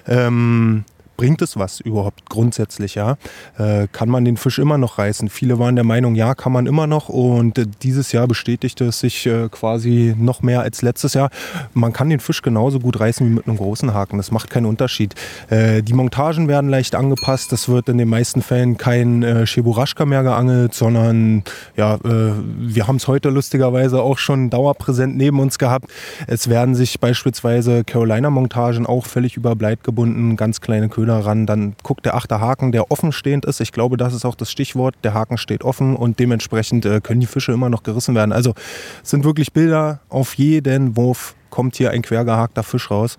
[0.07, 0.85] ähm,
[1.21, 3.19] bringt es was überhaupt grundsätzlich, ja?
[3.59, 5.29] Äh, kann man den Fisch immer noch reißen?
[5.29, 9.01] Viele waren der Meinung, ja, kann man immer noch und äh, dieses Jahr bestätigte es
[9.01, 11.29] sich äh, quasi noch mehr als letztes Jahr.
[11.75, 14.65] Man kann den Fisch genauso gut reißen wie mit einem großen Haken, das macht keinen
[14.65, 15.15] Unterschied.
[15.51, 20.07] Äh, die Montagen werden leicht angepasst, das wird in den meisten Fällen kein äh, Cheburaschka
[20.07, 21.45] mehr geangelt, sondern
[21.77, 25.91] ja, äh, wir haben es heute lustigerweise auch schon dauerpräsent neben uns gehabt.
[26.27, 31.47] Es werden sich beispielsweise Carolina-Montagen auch völlig über Bleit gebunden, ganz kleine Köder ran.
[31.47, 33.61] Dann guckt der achte Haken, der offenstehend ist.
[33.61, 34.95] Ich glaube, das ist auch das Stichwort.
[35.05, 38.33] Der Haken steht offen und dementsprechend äh, können die Fische immer noch gerissen werden.
[38.33, 38.55] Also
[39.03, 43.17] es sind wirklich Bilder auf jeden Wurf kommt hier ein quergehakter Fisch raus.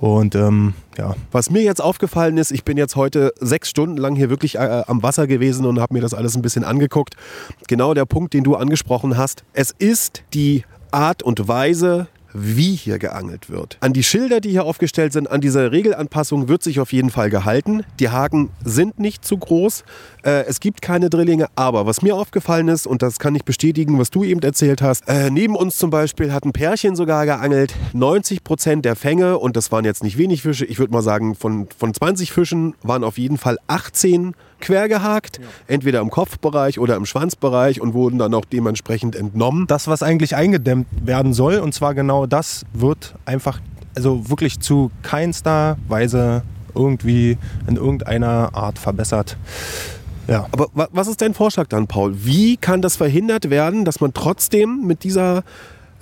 [0.00, 1.14] Und ähm, ja.
[1.30, 4.84] Was mir jetzt aufgefallen ist, ich bin jetzt heute sechs Stunden lang hier wirklich äh,
[4.86, 7.16] am Wasser gewesen und habe mir das alles ein bisschen angeguckt.
[7.68, 9.44] Genau der Punkt, den du angesprochen hast.
[9.52, 13.76] Es ist die Art und Weise, wie hier geangelt wird.
[13.80, 17.30] An die Schilder, die hier aufgestellt sind, an diese Regelanpassung wird sich auf jeden Fall
[17.30, 17.84] gehalten.
[18.00, 19.84] Die Haken sind nicht zu groß.
[20.24, 21.46] Äh, es gibt keine Drillinge.
[21.54, 25.08] Aber was mir aufgefallen ist, und das kann ich bestätigen, was du eben erzählt hast,
[25.08, 27.74] äh, neben uns zum Beispiel hat ein Pärchen sogar geangelt.
[27.92, 31.34] 90 Prozent der Fänge, und das waren jetzt nicht wenig Fische, ich würde mal sagen,
[31.34, 35.44] von, von 20 Fischen waren auf jeden Fall 18 quer gehakt, ja.
[35.66, 39.66] entweder im Kopfbereich oder im Schwanzbereich und wurden dann auch dementsprechend entnommen.
[39.66, 43.60] Das, was eigentlich eingedämmt werden soll, und zwar genau das, wird einfach,
[43.94, 46.42] also wirklich zu keinster Weise
[46.74, 49.36] irgendwie in irgendeiner Art verbessert.
[50.28, 50.46] Ja.
[50.52, 52.14] Aber was ist dein Vorschlag dann, Paul?
[52.24, 55.42] Wie kann das verhindert werden, dass man trotzdem mit dieser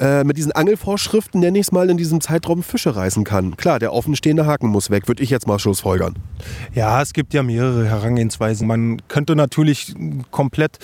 [0.01, 3.57] äh, mit diesen Angelvorschriften, nenne ich es mal, in diesem Zeitraum Fische reißen kann.
[3.57, 6.15] Klar, der offenstehende Haken muss weg, würde ich jetzt mal schlussfolgern.
[6.75, 8.67] Ja, es gibt ja mehrere Herangehensweisen.
[8.67, 9.95] Man könnte natürlich
[10.31, 10.79] komplett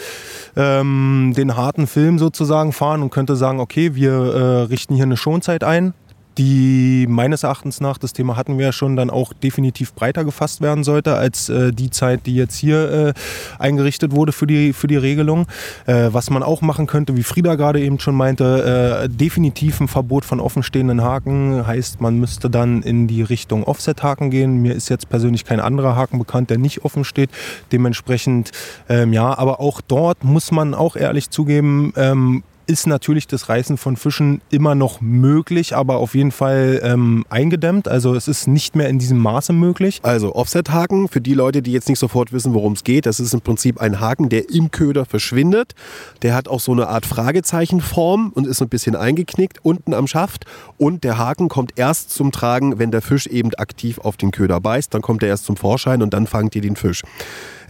[0.54, 5.16] ähm, den harten Film sozusagen fahren und könnte sagen, okay, wir äh, richten hier eine
[5.16, 5.94] Schonzeit ein
[6.38, 10.60] die meines Erachtens nach, das Thema hatten wir ja schon, dann auch definitiv breiter gefasst
[10.60, 13.12] werden sollte als äh, die Zeit, die jetzt hier äh,
[13.58, 15.46] eingerichtet wurde für die, für die Regelung.
[15.86, 19.88] Äh, was man auch machen könnte, wie Frieda gerade eben schon meinte, äh, definitiv ein
[19.88, 24.60] Verbot von offenstehenden Haken heißt, man müsste dann in die Richtung Offset-Haken gehen.
[24.62, 27.30] Mir ist jetzt persönlich kein anderer Haken bekannt, der nicht offen steht.
[27.72, 28.52] Dementsprechend,
[28.88, 33.76] ähm, ja, aber auch dort muss man auch ehrlich zugeben, ähm, ist natürlich das Reißen
[33.76, 37.88] von Fischen immer noch möglich, aber auf jeden Fall ähm, eingedämmt.
[37.88, 40.00] Also es ist nicht mehr in diesem Maße möglich.
[40.02, 43.34] Also Offset-Haken, für die Leute, die jetzt nicht sofort wissen, worum es geht, das ist
[43.34, 45.74] im Prinzip ein Haken, der im Köder verschwindet.
[46.22, 50.44] Der hat auch so eine Art Fragezeichenform und ist ein bisschen eingeknickt unten am Schaft.
[50.76, 54.60] Und der Haken kommt erst zum Tragen, wenn der Fisch eben aktiv auf den Köder
[54.60, 54.92] beißt.
[54.92, 57.02] Dann kommt er erst zum Vorschein und dann fangt ihr den Fisch.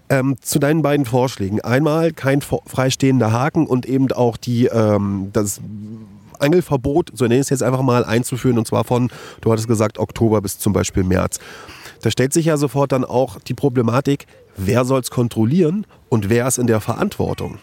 [0.08, 1.60] Ähm, zu deinen beiden Vorschlägen.
[1.62, 5.60] Einmal kein freistehender Haken und eben auch die, ähm, das
[6.38, 9.98] Angelverbot, so nenne ich es jetzt einfach mal, einzuführen und zwar von, du hattest gesagt,
[9.98, 11.40] Oktober bis zum Beispiel März.
[12.02, 16.46] Da stellt sich ja sofort dann auch die Problematik, wer soll es kontrollieren und wer
[16.46, 17.58] ist in der Verantwortung?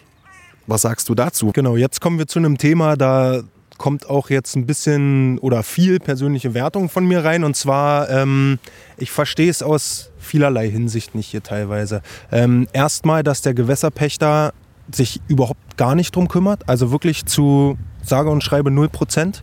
[0.66, 1.50] Was sagst du dazu?
[1.52, 3.42] Genau, jetzt kommen wir zu einem Thema, da
[3.78, 7.44] kommt auch jetzt ein bisschen oder viel persönliche Wertung von mir rein.
[7.44, 8.58] Und zwar, ähm,
[8.96, 12.02] ich verstehe es aus vielerlei Hinsicht nicht hier teilweise.
[12.32, 14.52] Ähm, erstmal, dass der Gewässerpächter
[14.92, 19.42] sich überhaupt gar nicht drum kümmert, also wirklich zu sage und schreibe 0 Prozent.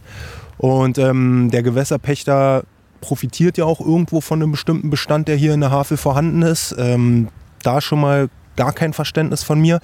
[0.57, 2.63] Und ähm, der Gewässerpächter
[3.01, 6.75] profitiert ja auch irgendwo von einem bestimmten Bestand, der hier in der Havel vorhanden ist.
[6.77, 7.29] Ähm,
[7.63, 8.29] da schon mal
[8.61, 9.79] gar kein Verständnis von mir.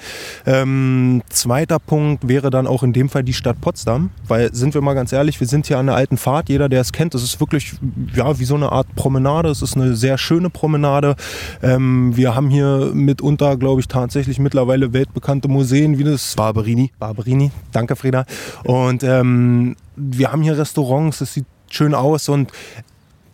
[0.46, 4.82] Ähm, zweiter Punkt wäre dann auch in dem Fall die Stadt Potsdam, weil sind wir
[4.82, 6.48] mal ganz ehrlich, wir sind hier an der alten Fahrt.
[6.48, 7.74] Jeder, der es kennt, das ist wirklich
[8.14, 9.50] ja wie so eine Art Promenade.
[9.50, 11.16] Es ist eine sehr schöne Promenade.
[11.64, 16.92] Ähm, wir haben hier mitunter, glaube ich, tatsächlich mittlerweile weltbekannte Museen wie das Barberini.
[17.00, 18.26] Barberini, danke Frieda.
[18.64, 21.20] Und ähm, wir haben hier Restaurants.
[21.22, 22.52] Es sieht schön aus und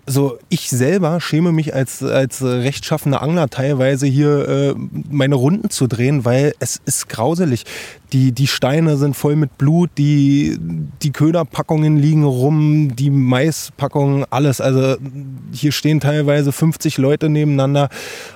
[0.06, 4.76] so ich selber schäme mich als, als rechtschaffener Angler teilweise hier äh,
[5.10, 7.64] meine Runden zu drehen, weil es ist grauselig.
[8.12, 10.58] Die, die Steine sind voll mit Blut, die,
[11.02, 14.62] die Köderpackungen liegen rum, die Maispackungen, alles.
[14.62, 14.98] Also
[15.52, 17.90] hier stehen teilweise 50 Leute nebeneinander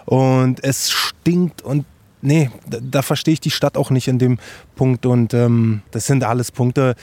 [0.05, 1.85] und es stinkt und
[2.21, 4.39] nee, da, da verstehe ich die Stadt auch nicht in dem
[4.75, 5.05] Punkt.
[5.05, 6.95] Und ähm, das sind alles Punkte,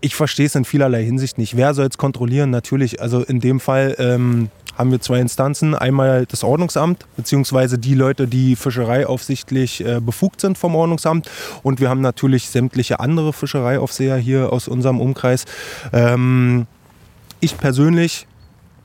[0.00, 1.56] ich verstehe es in vielerlei Hinsicht nicht.
[1.56, 2.50] Wer soll es kontrollieren?
[2.50, 5.74] Natürlich, also in dem Fall ähm, haben wir zwei Instanzen.
[5.74, 11.30] Einmal das Ordnungsamt, beziehungsweise die Leute, die fischereiaufsichtlich äh, befugt sind vom Ordnungsamt.
[11.62, 15.44] Und wir haben natürlich sämtliche andere Fischereiaufseher hier aus unserem Umkreis.
[15.92, 16.66] Ähm,
[17.40, 18.26] ich persönlich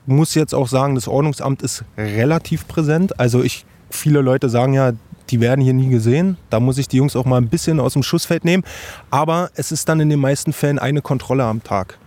[0.06, 3.18] muss jetzt auch sagen, das Ordnungsamt ist relativ präsent.
[3.20, 4.92] Also ich, viele Leute sagen ja,
[5.30, 6.36] die werden hier nie gesehen.
[6.50, 8.64] Da muss ich die Jungs auch mal ein bisschen aus dem Schussfeld nehmen.
[9.10, 11.98] Aber es ist dann in den meisten Fällen eine Kontrolle am Tag.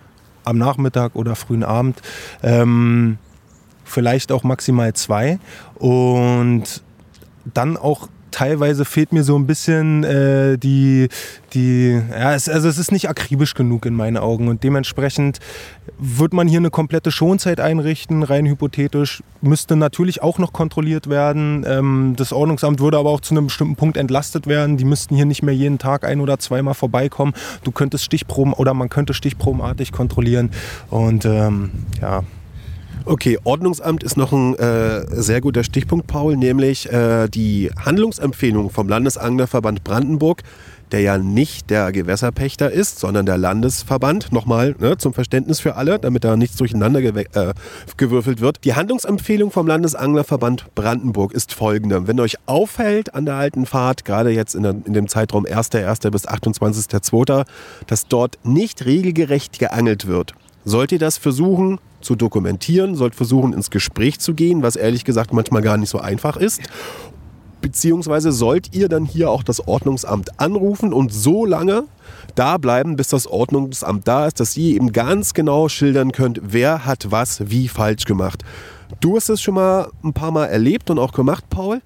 [0.43, 2.01] Am Nachmittag oder frühen Abend.
[2.43, 3.17] Ähm,
[3.83, 5.39] vielleicht auch maximal zwei.
[5.75, 6.83] Und
[7.53, 11.07] dann auch teilweise fehlt mir so ein bisschen äh, die,
[11.53, 15.39] die ja, es, also es ist nicht akribisch genug in meinen Augen und dementsprechend
[15.97, 21.65] wird man hier eine komplette Schonzeit einrichten, rein hypothetisch, müsste natürlich auch noch kontrolliert werden.
[21.65, 24.75] Ähm, das Ordnungsamt würde aber auch zu einem bestimmten Punkt entlastet werden.
[24.75, 27.33] Die müssten hier nicht mehr jeden Tag ein oder zweimal vorbeikommen.
[27.63, 30.51] Du könntest Stichproben oder man könnte stichprobenartig kontrollieren
[30.89, 31.71] und ähm,
[32.01, 32.23] ja,
[33.07, 38.89] Okay, Ordnungsamt ist noch ein äh, sehr guter Stichpunkt, Paul, nämlich äh, die Handlungsempfehlung vom
[38.89, 40.41] Landesanglerverband Brandenburg,
[40.91, 45.99] der ja nicht der Gewässerpächter ist, sondern der Landesverband, nochmal ne, zum Verständnis für alle,
[45.99, 47.53] damit da nichts durcheinander äh,
[47.95, 48.63] gewürfelt wird.
[48.63, 52.07] Die Handlungsempfehlung vom Landesanglerverband Brandenburg ist folgende.
[52.07, 56.09] Wenn euch auffällt an der alten Fahrt, gerade jetzt in, der, in dem Zeitraum 1.1.
[56.09, 57.45] bis 28.2.,
[57.85, 60.33] dass dort nicht regelgerecht geangelt wird,
[60.63, 65.33] sollt ihr das versuchen zu dokumentieren, sollt versuchen ins Gespräch zu gehen, was ehrlich gesagt
[65.33, 66.61] manchmal gar nicht so einfach ist.
[67.61, 71.85] Beziehungsweise sollt ihr dann hier auch das Ordnungsamt anrufen und so lange
[72.35, 76.85] da bleiben, bis das Ordnungsamt da ist, dass ihr eben ganz genau schildern könnt, wer
[76.85, 78.43] hat was wie falsch gemacht.
[78.99, 81.81] Du hast es schon mal ein paar Mal erlebt und auch gemacht, Paul.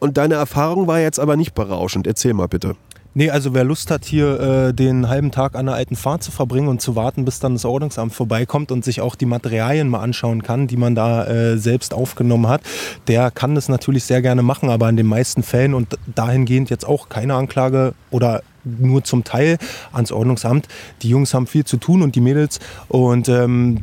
[0.00, 2.08] Und deine Erfahrung war jetzt aber nicht berauschend.
[2.08, 2.74] Erzähl mal bitte.
[3.14, 6.30] Nee, also wer Lust hat, hier äh, den halben Tag an der alten Fahrt zu
[6.30, 10.00] verbringen und zu warten, bis dann das Ordnungsamt vorbeikommt und sich auch die Materialien mal
[10.00, 12.62] anschauen kann, die man da äh, selbst aufgenommen hat,
[13.08, 16.86] der kann das natürlich sehr gerne machen, aber in den meisten Fällen und dahingehend jetzt
[16.86, 19.58] auch keine Anklage oder nur zum Teil
[19.92, 20.68] ans Ordnungsamt.
[21.02, 22.60] Die Jungs haben viel zu tun und die Mädels.
[22.88, 23.80] Und ähm,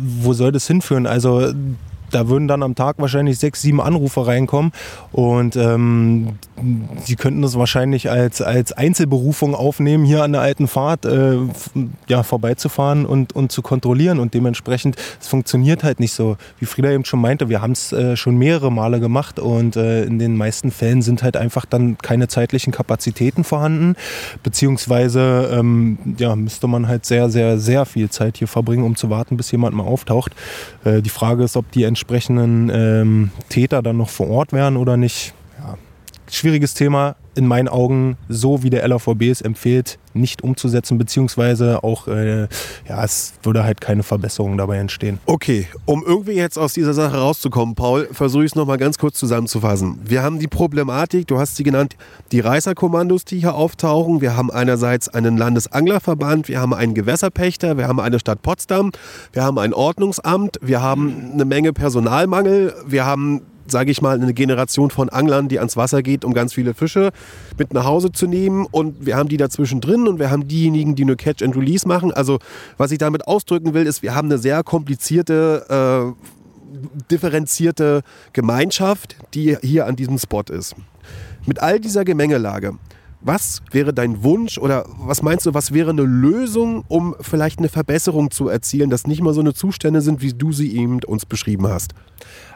[0.00, 1.06] wo soll das hinführen?
[1.06, 1.52] Also
[2.10, 4.72] da würden dann am Tag wahrscheinlich sechs, sieben Anrufe reinkommen
[5.12, 6.38] und ähm,
[7.04, 11.38] sie könnten das wahrscheinlich als, als Einzelberufung aufnehmen, hier an der alten Fahrt äh,
[12.08, 16.36] ja, vorbeizufahren und, und zu kontrollieren und dementsprechend, es funktioniert halt nicht so.
[16.58, 20.04] Wie Frieda eben schon meinte, wir haben es äh, schon mehrere Male gemacht und äh,
[20.04, 23.96] in den meisten Fällen sind halt einfach dann keine zeitlichen Kapazitäten vorhanden,
[24.42, 29.10] beziehungsweise ähm, ja, müsste man halt sehr, sehr, sehr viel Zeit hier verbringen, um zu
[29.10, 30.32] warten, bis jemand mal auftaucht.
[30.84, 34.96] Äh, die Frage ist, ob die entsprechenden ähm, Täter dann noch vor Ort wären oder
[34.96, 35.34] nicht.
[35.58, 35.76] Ja,
[36.30, 42.08] schwieriges Thema in meinen Augen so, wie der LVB es empfiehlt, nicht umzusetzen, beziehungsweise auch,
[42.08, 42.48] äh,
[42.88, 45.20] ja, es würde halt keine Verbesserung dabei entstehen.
[45.26, 49.18] Okay, um irgendwie jetzt aus dieser Sache rauszukommen, Paul, versuche ich es nochmal ganz kurz
[49.18, 50.00] zusammenzufassen.
[50.04, 51.96] Wir haben die Problematik, du hast sie genannt,
[52.32, 54.20] die Reißerkommandos, die hier auftauchen.
[54.20, 58.90] Wir haben einerseits einen Landesanglerverband, wir haben einen Gewässerpächter, wir haben eine Stadt Potsdam,
[59.32, 64.34] wir haben ein Ordnungsamt, wir haben eine Menge Personalmangel, wir haben sage ich mal, eine
[64.34, 67.10] Generation von Anglern, die ans Wasser geht, um ganz viele Fische
[67.58, 68.66] mit nach Hause zu nehmen.
[68.70, 71.86] Und wir haben die dazwischen drin und wir haben diejenigen, die nur Catch and Release
[71.86, 72.12] machen.
[72.12, 72.38] Also
[72.76, 78.02] was ich damit ausdrücken will, ist, wir haben eine sehr komplizierte, äh, differenzierte
[78.32, 80.74] Gemeinschaft, die hier an diesem Spot ist.
[81.46, 82.74] Mit all dieser Gemengelage,
[83.22, 87.68] was wäre dein Wunsch oder was meinst du, was wäre eine Lösung, um vielleicht eine
[87.68, 91.26] Verbesserung zu erzielen, dass nicht mal so eine Zustände sind, wie du sie eben uns
[91.26, 91.92] beschrieben hast?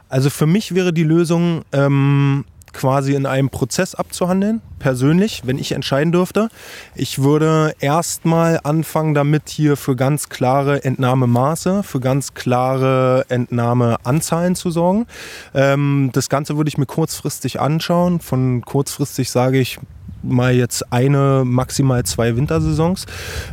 [0.09, 2.44] Also für mich wäre die Lösung ähm,
[2.74, 6.48] quasi in einem Prozess abzuhandeln, persönlich, wenn ich entscheiden dürfte.
[6.94, 14.70] Ich würde erstmal anfangen damit hier für ganz klare Entnahmemaße, für ganz klare Entnahmeanzahlen zu
[14.70, 15.07] sorgen.
[15.55, 18.20] Ähm, das Ganze würde ich mir kurzfristig anschauen.
[18.20, 19.78] Von kurzfristig sage ich
[20.25, 23.07] mal jetzt eine, maximal zwei Wintersaisons.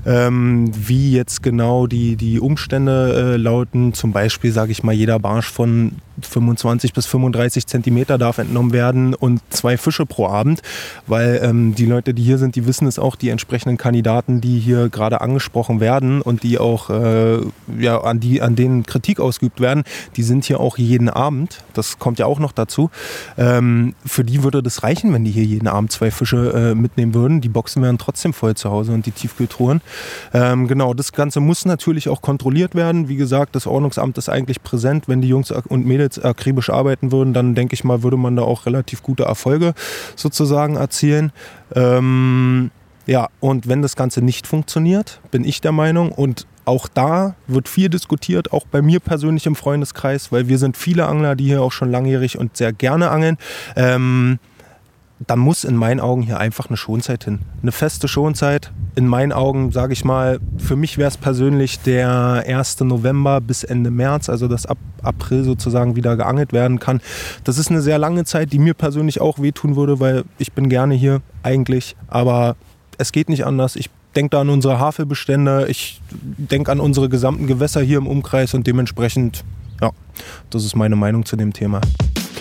[0.05, 5.19] Ähm, wie jetzt genau die, die Umstände äh, lauten, zum Beispiel sage ich mal, jeder
[5.19, 5.93] Barsch von
[6.25, 10.61] 25 bis 35 Zentimeter darf entnommen werden und zwei Fische pro Abend,
[11.07, 14.59] weil ähm, die Leute, die hier sind, die wissen es auch, die entsprechenden Kandidaten, die
[14.59, 17.39] hier gerade angesprochen werden und die auch äh,
[17.79, 19.83] ja, an, die, an denen Kritik ausgeübt werden,
[20.15, 21.63] die sind hier auch jeden Abend.
[21.73, 22.89] Das kommt ja auch noch dazu.
[23.37, 27.13] Ähm, für die würde das reichen, wenn die hier jeden Abend zwei Fische äh, mitnehmen
[27.13, 27.41] würden.
[27.41, 29.81] Die Boxen wären trotzdem voll zu Hause und die Tiefkühltruhen.
[30.33, 33.09] Ähm, genau, das Ganze muss natürlich auch kontrolliert werden.
[33.09, 35.07] Wie gesagt, das Ordnungsamt ist eigentlich präsent.
[35.07, 38.43] Wenn die Jungs und Mädels akribisch arbeiten würden, dann denke ich mal, würde man da
[38.43, 39.73] auch relativ gute Erfolge
[40.15, 41.31] sozusagen erzielen.
[41.75, 42.71] Ähm,
[43.07, 47.67] ja, und wenn das Ganze nicht funktioniert, bin ich der Meinung, und auch da wird
[47.67, 51.61] viel diskutiert, auch bei mir persönlich im Freundeskreis, weil wir sind viele Angler, die hier
[51.61, 53.37] auch schon langjährig und sehr gerne angeln.
[53.75, 54.39] Ähm,
[55.27, 57.39] da muss in meinen Augen hier einfach eine Schonzeit hin.
[57.61, 58.71] Eine feste Schonzeit.
[58.95, 62.81] In meinen Augen, sage ich mal, für mich wäre es persönlich der 1.
[62.81, 67.01] November bis Ende März, also dass ab April sozusagen wieder geangelt werden kann.
[67.43, 70.69] Das ist eine sehr lange Zeit, die mir persönlich auch wehtun würde, weil ich bin
[70.69, 72.55] gerne hier eigentlich, aber
[72.97, 73.75] es geht nicht anders.
[73.75, 78.53] Ich denke da an unsere Havelbestände, ich denke an unsere gesamten Gewässer hier im Umkreis
[78.53, 79.43] und dementsprechend
[79.81, 79.91] Ja,
[80.49, 81.81] das ist meine Meinung zu dem Thema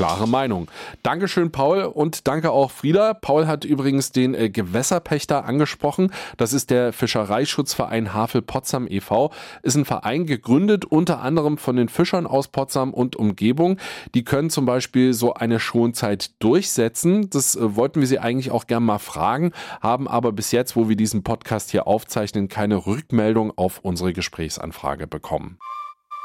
[0.00, 0.70] klare Meinung.
[1.02, 3.12] Dankeschön, Paul, und danke auch Frieda.
[3.12, 6.10] Paul hat übrigens den äh, Gewässerpächter angesprochen.
[6.38, 9.30] Das ist der Fischereischutzverein Havel Potsdam e.V.
[9.62, 13.76] Ist ein Verein gegründet unter anderem von den Fischern aus Potsdam und Umgebung.
[14.14, 17.28] Die können zum Beispiel so eine Schonzeit durchsetzen.
[17.28, 20.88] Das äh, wollten wir sie eigentlich auch gerne mal fragen, haben aber bis jetzt, wo
[20.88, 25.58] wir diesen Podcast hier aufzeichnen, keine Rückmeldung auf unsere Gesprächsanfrage bekommen.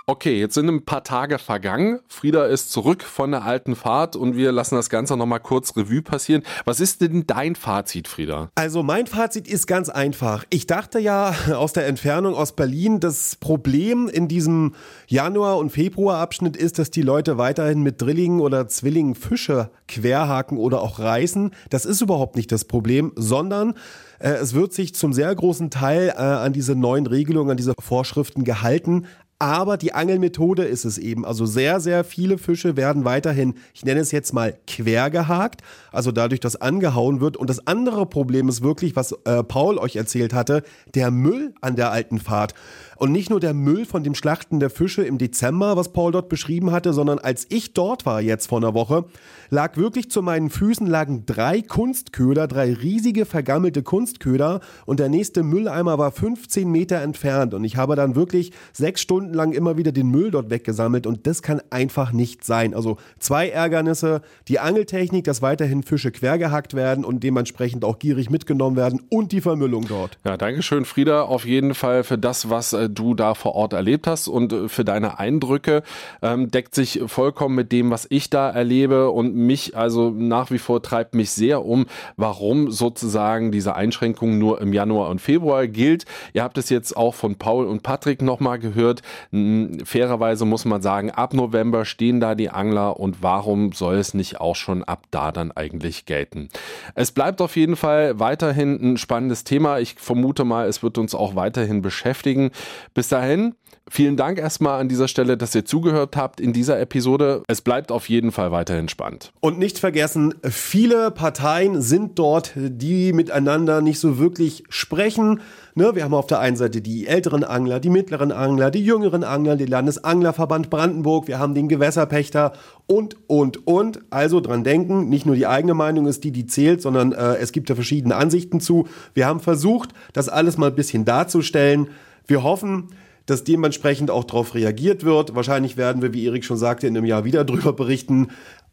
[0.07, 1.99] Okay, jetzt sind ein paar Tage vergangen.
[2.07, 6.03] Frieda ist zurück von der alten Fahrt und wir lassen das Ganze nochmal kurz Revue
[6.03, 6.43] passieren.
[6.63, 8.51] Was ist denn dein Fazit, Frieda?
[8.53, 10.45] Also mein Fazit ist ganz einfach.
[10.51, 14.75] Ich dachte ja aus der Entfernung aus Berlin, das Problem in diesem
[15.07, 20.83] Januar- und Februarabschnitt ist, dass die Leute weiterhin mit Drillingen oder Zwillingen Fische querhaken oder
[20.83, 21.49] auch reißen.
[21.71, 23.73] Das ist überhaupt nicht das Problem, sondern
[24.19, 27.73] äh, es wird sich zum sehr großen Teil äh, an diese neuen Regelungen, an diese
[27.79, 29.07] Vorschriften gehalten.
[29.37, 31.25] Aber die Angelmethode ist es eben.
[31.25, 35.61] Also sehr, sehr viele Fische werden weiterhin, ich nenne es jetzt mal quer gehakt,
[35.91, 37.35] also dadurch, dass angehauen wird.
[37.35, 40.63] Und das andere Problem ist wirklich, was äh, Paul euch erzählt hatte,
[40.93, 42.53] der Müll an der alten Fahrt.
[42.97, 46.29] Und nicht nur der Müll von dem Schlachten der Fische im Dezember, was Paul dort
[46.29, 49.05] beschrieben hatte, sondern als ich dort war jetzt vor einer Woche,
[49.49, 55.43] lag wirklich zu meinen Füßen lagen drei Kunstköder, drei riesige vergammelte Kunstköder und der nächste
[55.43, 59.91] Mülleimer war 15 Meter entfernt und ich habe dann wirklich sechs Stunden lang immer wieder
[59.91, 62.73] den Müll dort weggesammelt und das kann einfach nicht sein.
[62.73, 68.75] Also zwei Ärgernisse, die Angeltechnik, dass weiterhin Fische quergehackt werden und dementsprechend auch gierig mitgenommen
[68.75, 70.17] werden und die Vermüllung dort.
[70.25, 73.73] Ja, danke schön Frieda, auf jeden Fall für das, was äh, du da vor Ort
[73.73, 75.83] erlebt hast und äh, für deine Eindrücke.
[76.21, 80.57] Ähm, deckt sich vollkommen mit dem, was ich da erlebe und mich also nach wie
[80.57, 81.85] vor treibt mich sehr um,
[82.17, 86.05] warum sozusagen diese Einschränkung nur im Januar und Februar gilt.
[86.33, 89.01] Ihr habt es jetzt auch von Paul und Patrick nochmal gehört.
[89.31, 94.39] Fairerweise muss man sagen, ab November stehen da die Angler und warum soll es nicht
[94.39, 96.49] auch schon ab da dann eigentlich gelten?
[96.93, 99.79] Es bleibt auf jeden Fall weiterhin ein spannendes Thema.
[99.79, 102.51] Ich vermute mal, es wird uns auch weiterhin beschäftigen.
[102.93, 103.55] Bis dahin,
[103.89, 107.43] vielen Dank erstmal an dieser Stelle, dass ihr zugehört habt in dieser Episode.
[107.47, 109.31] Es bleibt auf jeden Fall weiterhin spannend.
[109.39, 115.41] Und nicht vergessen, viele Parteien sind dort, die miteinander nicht so wirklich sprechen.
[115.77, 119.25] Ne, wir haben auf der einen Seite die älteren Angler, die mittleren Angler, die jüngeren
[119.25, 122.53] Angler, den Landesanglerverband Brandenburg, wir haben den Gewässerpächter
[122.87, 123.99] und, und, und.
[124.09, 127.51] Also dran denken, nicht nur die eigene Meinung ist die, die zählt, sondern äh, es
[127.51, 128.87] gibt da verschiedene Ansichten zu.
[129.13, 131.89] Wir haben versucht, das alles mal ein bisschen darzustellen.
[132.27, 132.89] Wir hoffen,
[133.25, 135.35] dass dementsprechend auch darauf reagiert wird.
[135.35, 138.27] Wahrscheinlich werden wir, wie Erik schon sagte, in einem Jahr wieder drüber berichten.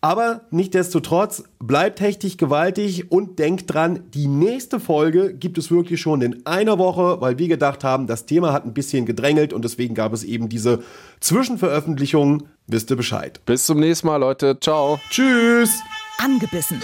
[0.05, 6.23] Aber nichtdestotrotz, bleibt hechtig gewaltig und denkt dran, die nächste Folge gibt es wirklich schon
[6.23, 9.95] in einer Woche, weil wir gedacht haben, das Thema hat ein bisschen gedrängelt und deswegen
[9.95, 10.83] gab es eben diese
[11.21, 12.49] Zwischenveröffentlichung.
[12.67, 13.41] Wisst ihr Bescheid.
[13.47, 14.59] Bis zum nächsten Mal, Leute.
[14.61, 14.99] Ciao.
[15.09, 15.71] Tschüss.
[16.19, 16.81] Angebissen.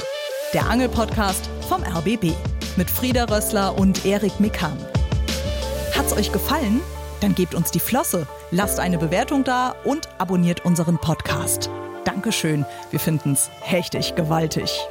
[0.54, 2.32] Der Angelpodcast vom RBB
[2.76, 4.78] mit Frieda Rössler und Erik Mikan.
[5.96, 6.80] Hat's euch gefallen?
[7.20, 11.70] Dann gebt uns die Flosse, lasst eine Bewertung da und abonniert unseren Podcast.
[12.04, 14.88] Dankeschön, wir finden's hechtig gewaltig.